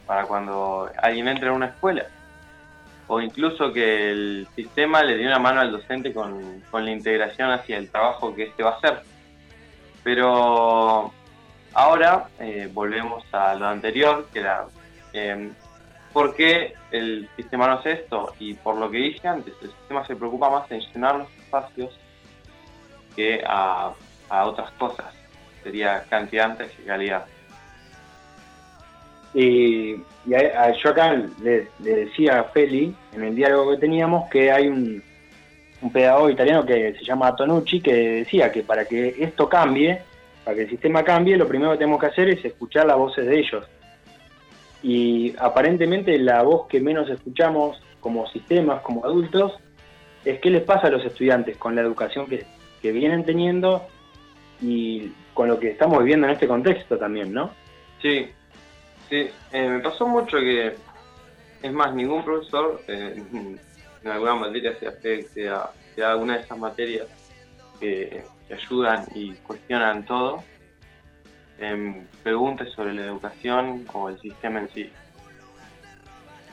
[0.06, 2.06] para cuando alguien entre a una escuela.
[3.08, 7.52] O incluso que el sistema le dé una mano al docente con, con la integración
[7.52, 9.02] hacia el trabajo que este va a hacer.
[10.04, 11.12] Pero
[11.74, 14.66] ahora eh, volvemos a lo anterior, que era
[15.14, 15.52] eh,
[16.14, 18.34] por qué el sistema no hace esto.
[18.40, 21.98] Y por lo que dije antes, el sistema se preocupa más en llenar los espacios
[23.16, 23.92] que a,
[24.30, 25.14] a otras cosas.
[25.64, 27.26] Sería cantidad antes calidad.
[29.34, 29.96] Y,
[30.26, 34.52] y a- yo acá le, le decía a Feli, en el diálogo que teníamos, que
[34.52, 35.04] hay un,
[35.82, 40.02] un pedagogo italiano que se llama Tonucci, que decía que para que esto cambie,
[40.44, 43.26] para que el sistema cambie, lo primero que tenemos que hacer es escuchar las voces
[43.28, 43.66] de ellos.
[44.84, 49.54] Y aparentemente la voz que menos escuchamos como sistemas, como adultos,
[50.26, 52.46] es qué les pasa a los estudiantes con la educación que,
[52.82, 53.88] que vienen teniendo
[54.62, 57.52] y con lo que estamos viviendo en este contexto también, ¿no?
[58.02, 58.30] Sí,
[59.10, 60.76] sí, eh, me pasó mucho que,
[61.62, 63.22] es más, ningún profesor eh,
[64.04, 65.70] en alguna materia se afecte a,
[66.04, 67.08] a alguna de esas materias
[67.80, 70.44] que, ayudan y cuestionan todo,
[71.58, 74.92] em, pregunte sobre la educación o el sistema en sí.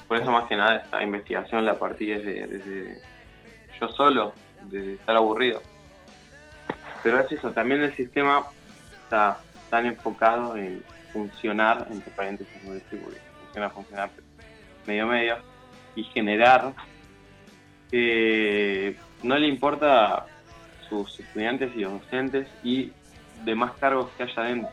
[0.07, 3.03] Por eso más que nada esta investigación la partí desde, desde
[3.81, 4.33] yo solo,
[4.65, 5.63] desde estar aburrido.
[7.03, 8.47] Pero es eso, también el sistema
[9.05, 9.41] está
[9.71, 10.83] tan enfocado en
[11.13, 14.11] funcionar, entre paréntesis, no decir porque funciona, funcionar,
[14.87, 15.37] medio medio,
[15.95, 16.73] y generar
[17.91, 20.27] que no le importa
[20.89, 22.93] sus estudiantes y los docentes y
[23.45, 24.71] demás cargos que haya dentro.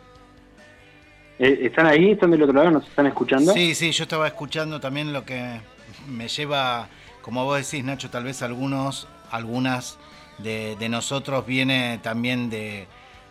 [1.37, 2.11] Eh, ¿Están ahí?
[2.11, 2.71] ¿Están del otro lado?
[2.71, 3.51] ¿Nos están escuchando?
[3.53, 5.59] Sí, sí, yo estaba escuchando también lo que
[6.07, 6.87] me lleva,
[7.25, 9.97] como vos decís, Nacho, tal vez algunos, algunas
[10.37, 12.85] de, de nosotros viene también de,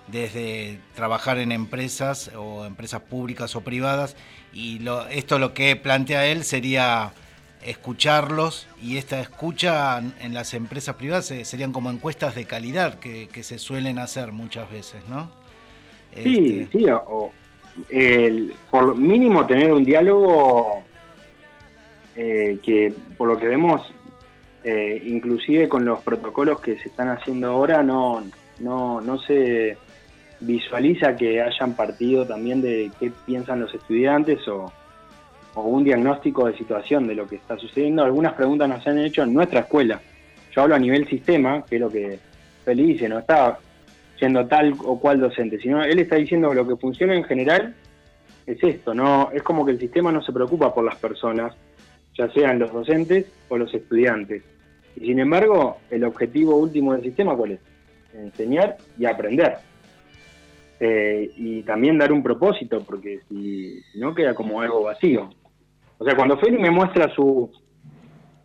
[0.08, 4.16] desde trabajar en empresas o empresas públicas o privadas
[4.52, 7.12] y lo, esto lo que plantea él sería
[7.64, 13.44] escucharlos y esta escucha en las empresas privadas serían como encuestas de calidad que, que
[13.44, 15.30] se suelen hacer muchas veces, ¿no?
[16.22, 17.34] Sí, Este, sí, o- o
[17.88, 20.83] el- por mínimo tener un diálogo
[22.16, 23.82] eh, que por lo que vemos,
[24.62, 28.22] eh, inclusive con los protocolos que se están haciendo ahora, no,
[28.60, 29.76] no, no se
[30.40, 34.72] visualiza que hayan partido también de qué piensan los estudiantes o,
[35.56, 38.02] un diagnóstico de situación de lo que está sucediendo.
[38.02, 40.00] Algunas preguntas nos han hecho en nuestra escuela.
[40.50, 42.18] Yo hablo a nivel sistema, que es lo que
[42.64, 43.56] Feli dice, no está
[44.18, 47.72] siendo tal o cual docente, sino él está diciendo que lo que funciona en general
[48.46, 51.54] es esto, no es como que el sistema no se preocupa por las personas,
[52.16, 54.42] ya sean los docentes o los estudiantes.
[54.96, 57.60] Y sin embargo, el objetivo último del sistema cuál es?
[58.14, 59.56] Enseñar y aprender.
[60.80, 65.30] Eh, y también dar un propósito, porque si, no queda como algo vacío.
[65.98, 67.50] O sea, cuando Feli me muestra su...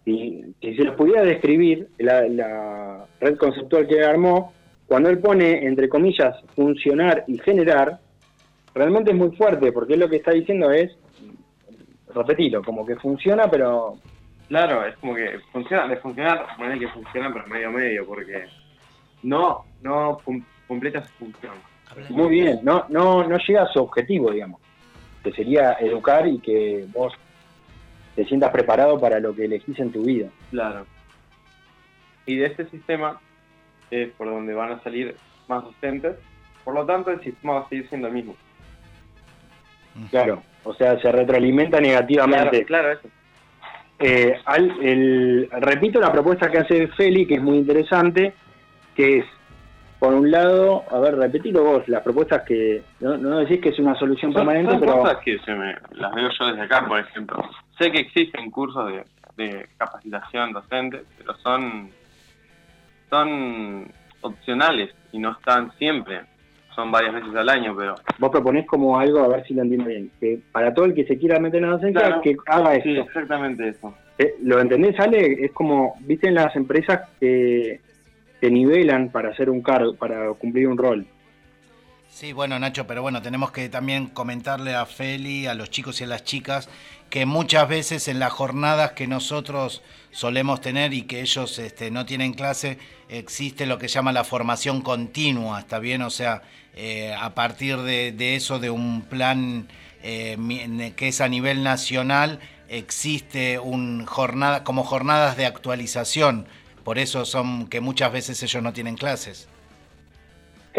[0.06, 4.54] Si, si se los pudiera describir, la, la red conceptual que armó,
[4.88, 8.00] cuando él pone, entre comillas, funcionar y generar,
[8.74, 10.98] realmente es muy fuerte, porque él lo que está diciendo es,
[12.14, 13.98] repetilo, como que funciona, pero...
[14.48, 18.46] Claro, es como que funciona, de funcionar, bueno, que funciona, pero medio medio, porque
[19.24, 21.54] no, no cum- completa su función.
[22.10, 24.60] Muy bien, no, no, no llega a su objetivo, digamos,
[25.24, 27.14] que sería educar y que vos
[28.16, 30.30] te sientas preparado para lo que elegís en tu vida.
[30.50, 30.86] Claro.
[32.26, 33.20] Y de este sistema
[33.92, 35.16] es por donde van a salir
[35.48, 36.16] más docentes,
[36.64, 38.36] por lo tanto el sistema va a seguir siendo el mismo.
[40.12, 42.66] Claro, o sea, se retroalimenta negativamente.
[42.66, 43.08] Claro, claro, eso.
[44.00, 48.34] Eh, al- el- repito la propuesta que hace Feli, que es muy interesante,
[48.96, 49.26] que es,
[50.00, 53.80] por un lado, a ver, repetilo vos, las propuestas que, no, no decís que es
[53.80, 55.00] una solución Son, permanente, son pero...
[55.02, 57.44] cosas que se me, las veo yo desde acá, por ejemplo.
[57.78, 59.04] Sé que existen cursos de,
[59.36, 61.90] de capacitación docente, pero son,
[63.10, 63.92] son
[64.22, 66.22] opcionales y no están siempre.
[66.80, 69.88] Son varias veces al año, pero Vos proponés como algo, a ver si lo entiendo
[69.90, 72.22] bien, que para todo el que se quiera meter en la docencia, Claro.
[72.22, 72.90] que haga esto.
[72.90, 73.94] sí, exactamente eso.
[74.18, 75.44] Eh, ¿Lo entendés, Ale?
[75.44, 77.82] Es como, viste en las empresas que
[78.40, 81.06] te nivelan para hacer un cargo, para cumplir un rol.
[82.20, 86.04] Sí, bueno, Nacho, pero bueno, tenemos que también comentarle a Feli, a los chicos y
[86.04, 86.68] a las chicas,
[87.10, 89.82] que muchas veces en las jornadas que nosotros
[90.12, 92.78] solemos tener y que ellos este, no tienen clase,
[93.08, 96.02] existe lo que llama la formación continua, ¿está bien?
[96.02, 96.42] O sea,
[96.76, 99.70] eh, a partir de, de eso, de un plan
[100.04, 106.48] eh, que es a nivel nacional, existe un jornada, como jornadas de actualización.
[106.84, 109.48] Por eso son que muchas veces ellos no tienen clases.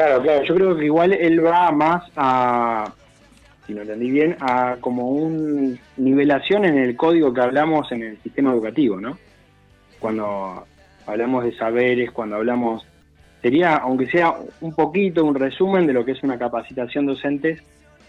[0.00, 2.90] Claro, claro, yo creo que igual él va más a,
[3.66, 8.22] si no entendí bien, a como un nivelación en el código que hablamos en el
[8.22, 9.18] sistema educativo, ¿no?
[9.98, 10.64] Cuando
[11.06, 12.86] hablamos de saberes, cuando hablamos,
[13.42, 17.60] sería, aunque sea un poquito, un resumen de lo que es una capacitación docente,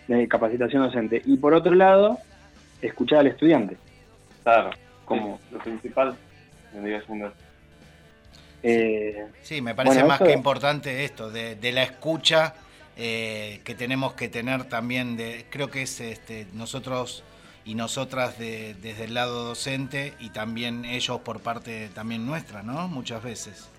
[0.08, 1.22] de capacitación docente.
[1.26, 2.20] Y por otro lado,
[2.82, 3.76] escuchar al estudiante.
[4.44, 4.70] Claro,
[5.04, 6.16] como lo principal
[6.74, 7.34] vendría siendo
[8.64, 12.54] Eh, Sí, me parece bueno, más que importante esto, de, de la escucha
[12.98, 17.24] eh, que tenemos que tener también, de, creo que es este, nosotros
[17.66, 22.88] y nosotras de- desde el lado docente y también ellos por parte también nuestra, ¿no?
[22.88, 23.70] Muchas veces.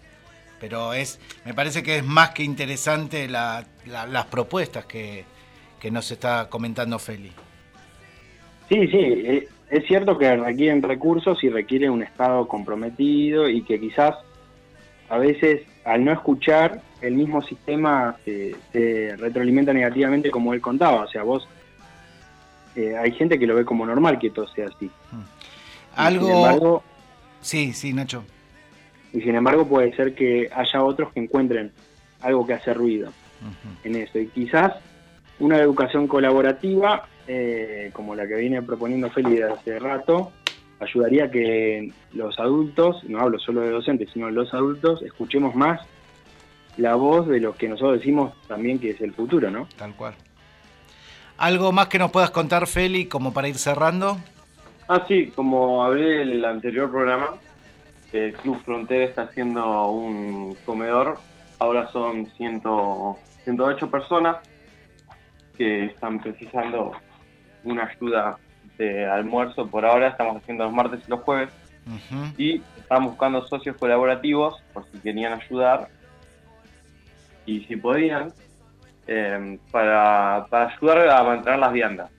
[0.60, 5.24] Pero es, me parece que es más que interesante la- la- las propuestas que,
[5.80, 7.32] que nos está comentando Feli.
[8.68, 13.80] Sí, sí, eh, es cierto que requieren recursos y requiere un Estado comprometido y que
[13.80, 14.14] quizás
[15.12, 21.02] a veces al no escuchar el mismo sistema se, se retroalimenta negativamente como él contaba.
[21.02, 21.46] O sea, vos,
[22.74, 24.86] eh, hay gente que lo ve como normal que todo sea así.
[24.86, 24.90] Y
[25.96, 26.26] Algo...
[26.26, 26.82] sin embargo,
[27.42, 28.24] sí, sí, Nacho.
[29.12, 31.72] y sin embargo puede ser que haya otros que encuentren
[32.22, 33.12] algo que hace ruido
[33.84, 34.18] en eso.
[34.18, 34.72] Y quizás
[35.40, 40.32] una educación colaborativa, eh, como la que viene proponiendo Feli hace rato,
[40.82, 45.80] ayudaría a que los adultos, no hablo solo de docentes, sino los adultos, escuchemos más
[46.76, 49.68] la voz de los que nosotros decimos también que es el futuro, ¿no?
[49.76, 50.14] Tal cual.
[51.38, 54.18] ¿Algo más que nos puedas contar, Feli, como para ir cerrando?
[54.88, 57.30] Ah, sí, como hablé en el anterior programa,
[58.12, 61.18] el Club Frontera está haciendo un comedor.
[61.58, 62.62] Ahora son 100,
[63.44, 64.36] 108 personas
[65.56, 66.92] que están precisando
[67.64, 68.38] una ayuda
[68.78, 69.66] de almuerzo.
[69.66, 71.50] Por ahora estamos haciendo los martes y los jueves.
[72.38, 75.88] Y están buscando socios colaborativos por si querían ayudar.
[77.44, 78.32] Y si podían,
[79.06, 82.10] eh, para, para ayudar a mantener las viandas.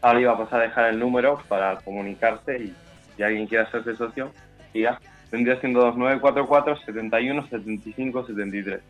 [0.00, 2.74] Ahora iba a pasar a dejar el número para comunicarse y
[3.16, 4.32] si alguien quiere hacerse socio,
[4.72, 5.00] diga,
[5.30, 8.80] vendría siendo 2944 71 75 73.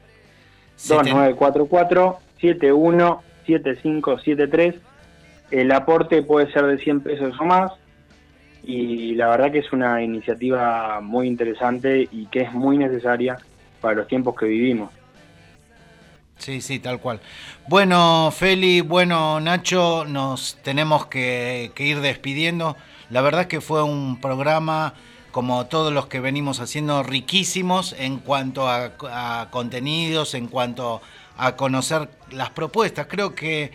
[0.88, 4.74] 2944 717573.
[5.54, 7.70] El aporte puede ser de 100 pesos o más.
[8.64, 13.38] Y la verdad que es una iniciativa muy interesante y que es muy necesaria
[13.80, 14.90] para los tiempos que vivimos.
[16.38, 17.20] Sí, sí, tal cual.
[17.68, 22.76] Bueno, Feli, bueno, Nacho, nos tenemos que, ir despidiendo.
[23.08, 24.94] La verdad que fue un programa,
[25.30, 31.00] como todos los que venimos haciendo, riquísimos en cuanto a contenidos, en cuanto
[31.36, 33.06] a conocer las propuestas.
[33.06, 33.70] Creo que,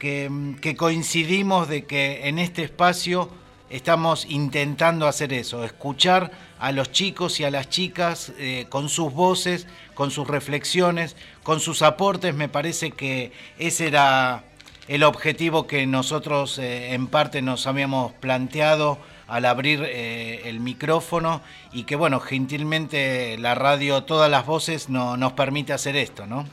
[0.00, 3.30] que, coincidimos de que en este espacio
[3.68, 9.12] estamos intentando hacer eso, escuchar a los chicos y a las chicas eh, con sus
[9.12, 11.14] voces, con sus reflexiones,
[11.44, 12.34] con sus aportes.
[12.34, 14.42] Me parece que ese era
[14.88, 18.98] el objetivo que nosotros eh, en parte nos habíamos planteado
[19.28, 25.16] al abrir eh, el micrófono y que bueno, gentilmente la radio, todas las voces no,
[25.16, 26.46] nos permite hacer esto, ¿no?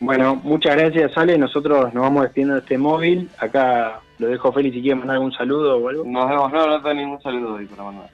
[0.00, 1.36] Bueno, muchas gracias, Ale.
[1.36, 3.28] Nosotros nos vamos despidiendo de este móvil.
[3.38, 6.04] Acá lo dejo Félix si quiere mandar algún saludo o algo.
[6.06, 8.10] Nos vemos, no, no tengo ningún saludo hoy para mandar.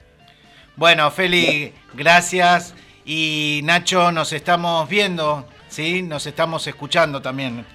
[0.75, 2.75] Bueno, Feli, gracias.
[3.05, 6.01] Y Nacho, nos estamos viendo, ¿sí?
[6.03, 7.65] Nos estamos escuchando también.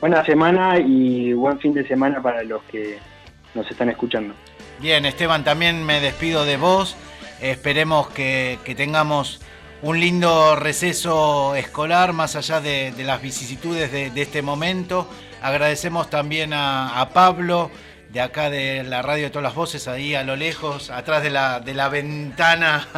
[0.00, 2.98] Buena semana y buen fin de semana para los que
[3.54, 4.32] nos están escuchando.
[4.78, 6.96] Bien, Esteban, también me despido de vos.
[7.40, 9.40] Esperemos que, que tengamos
[9.82, 15.08] un lindo receso escolar, más allá de, las vicisitudes de, este momento.
[15.42, 17.70] Agradecemos también a, Pablo,
[18.10, 21.30] de acá de la radio de todas las voces, ahí a lo lejos, atrás de
[21.30, 22.88] la, ventana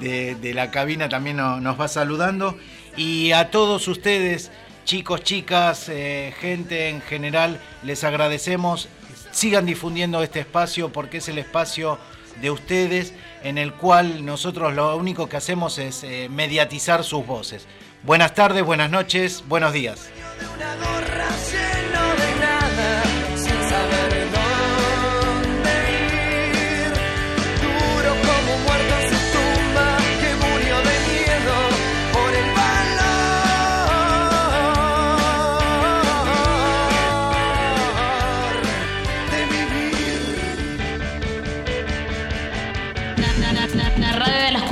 [0.00, 2.58] de, la cabina también no, nos va saludando.
[2.96, 4.50] Y a todos ustedes,
[4.84, 8.88] chicos, chicas, eh, gente en general, les agradecemos.
[9.30, 11.98] Sigan difundiendo este espacio porque es el espacio
[12.40, 17.66] de ustedes en el cual nosotros lo único que hacemos es eh, mediatizar sus voces.
[18.02, 20.10] Buenas tardes, buenas noches, buenos días.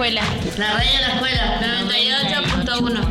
[0.09, 0.23] Escuela.
[0.57, 1.61] La radio de la escuela.
[1.85, 3.08] 98.1.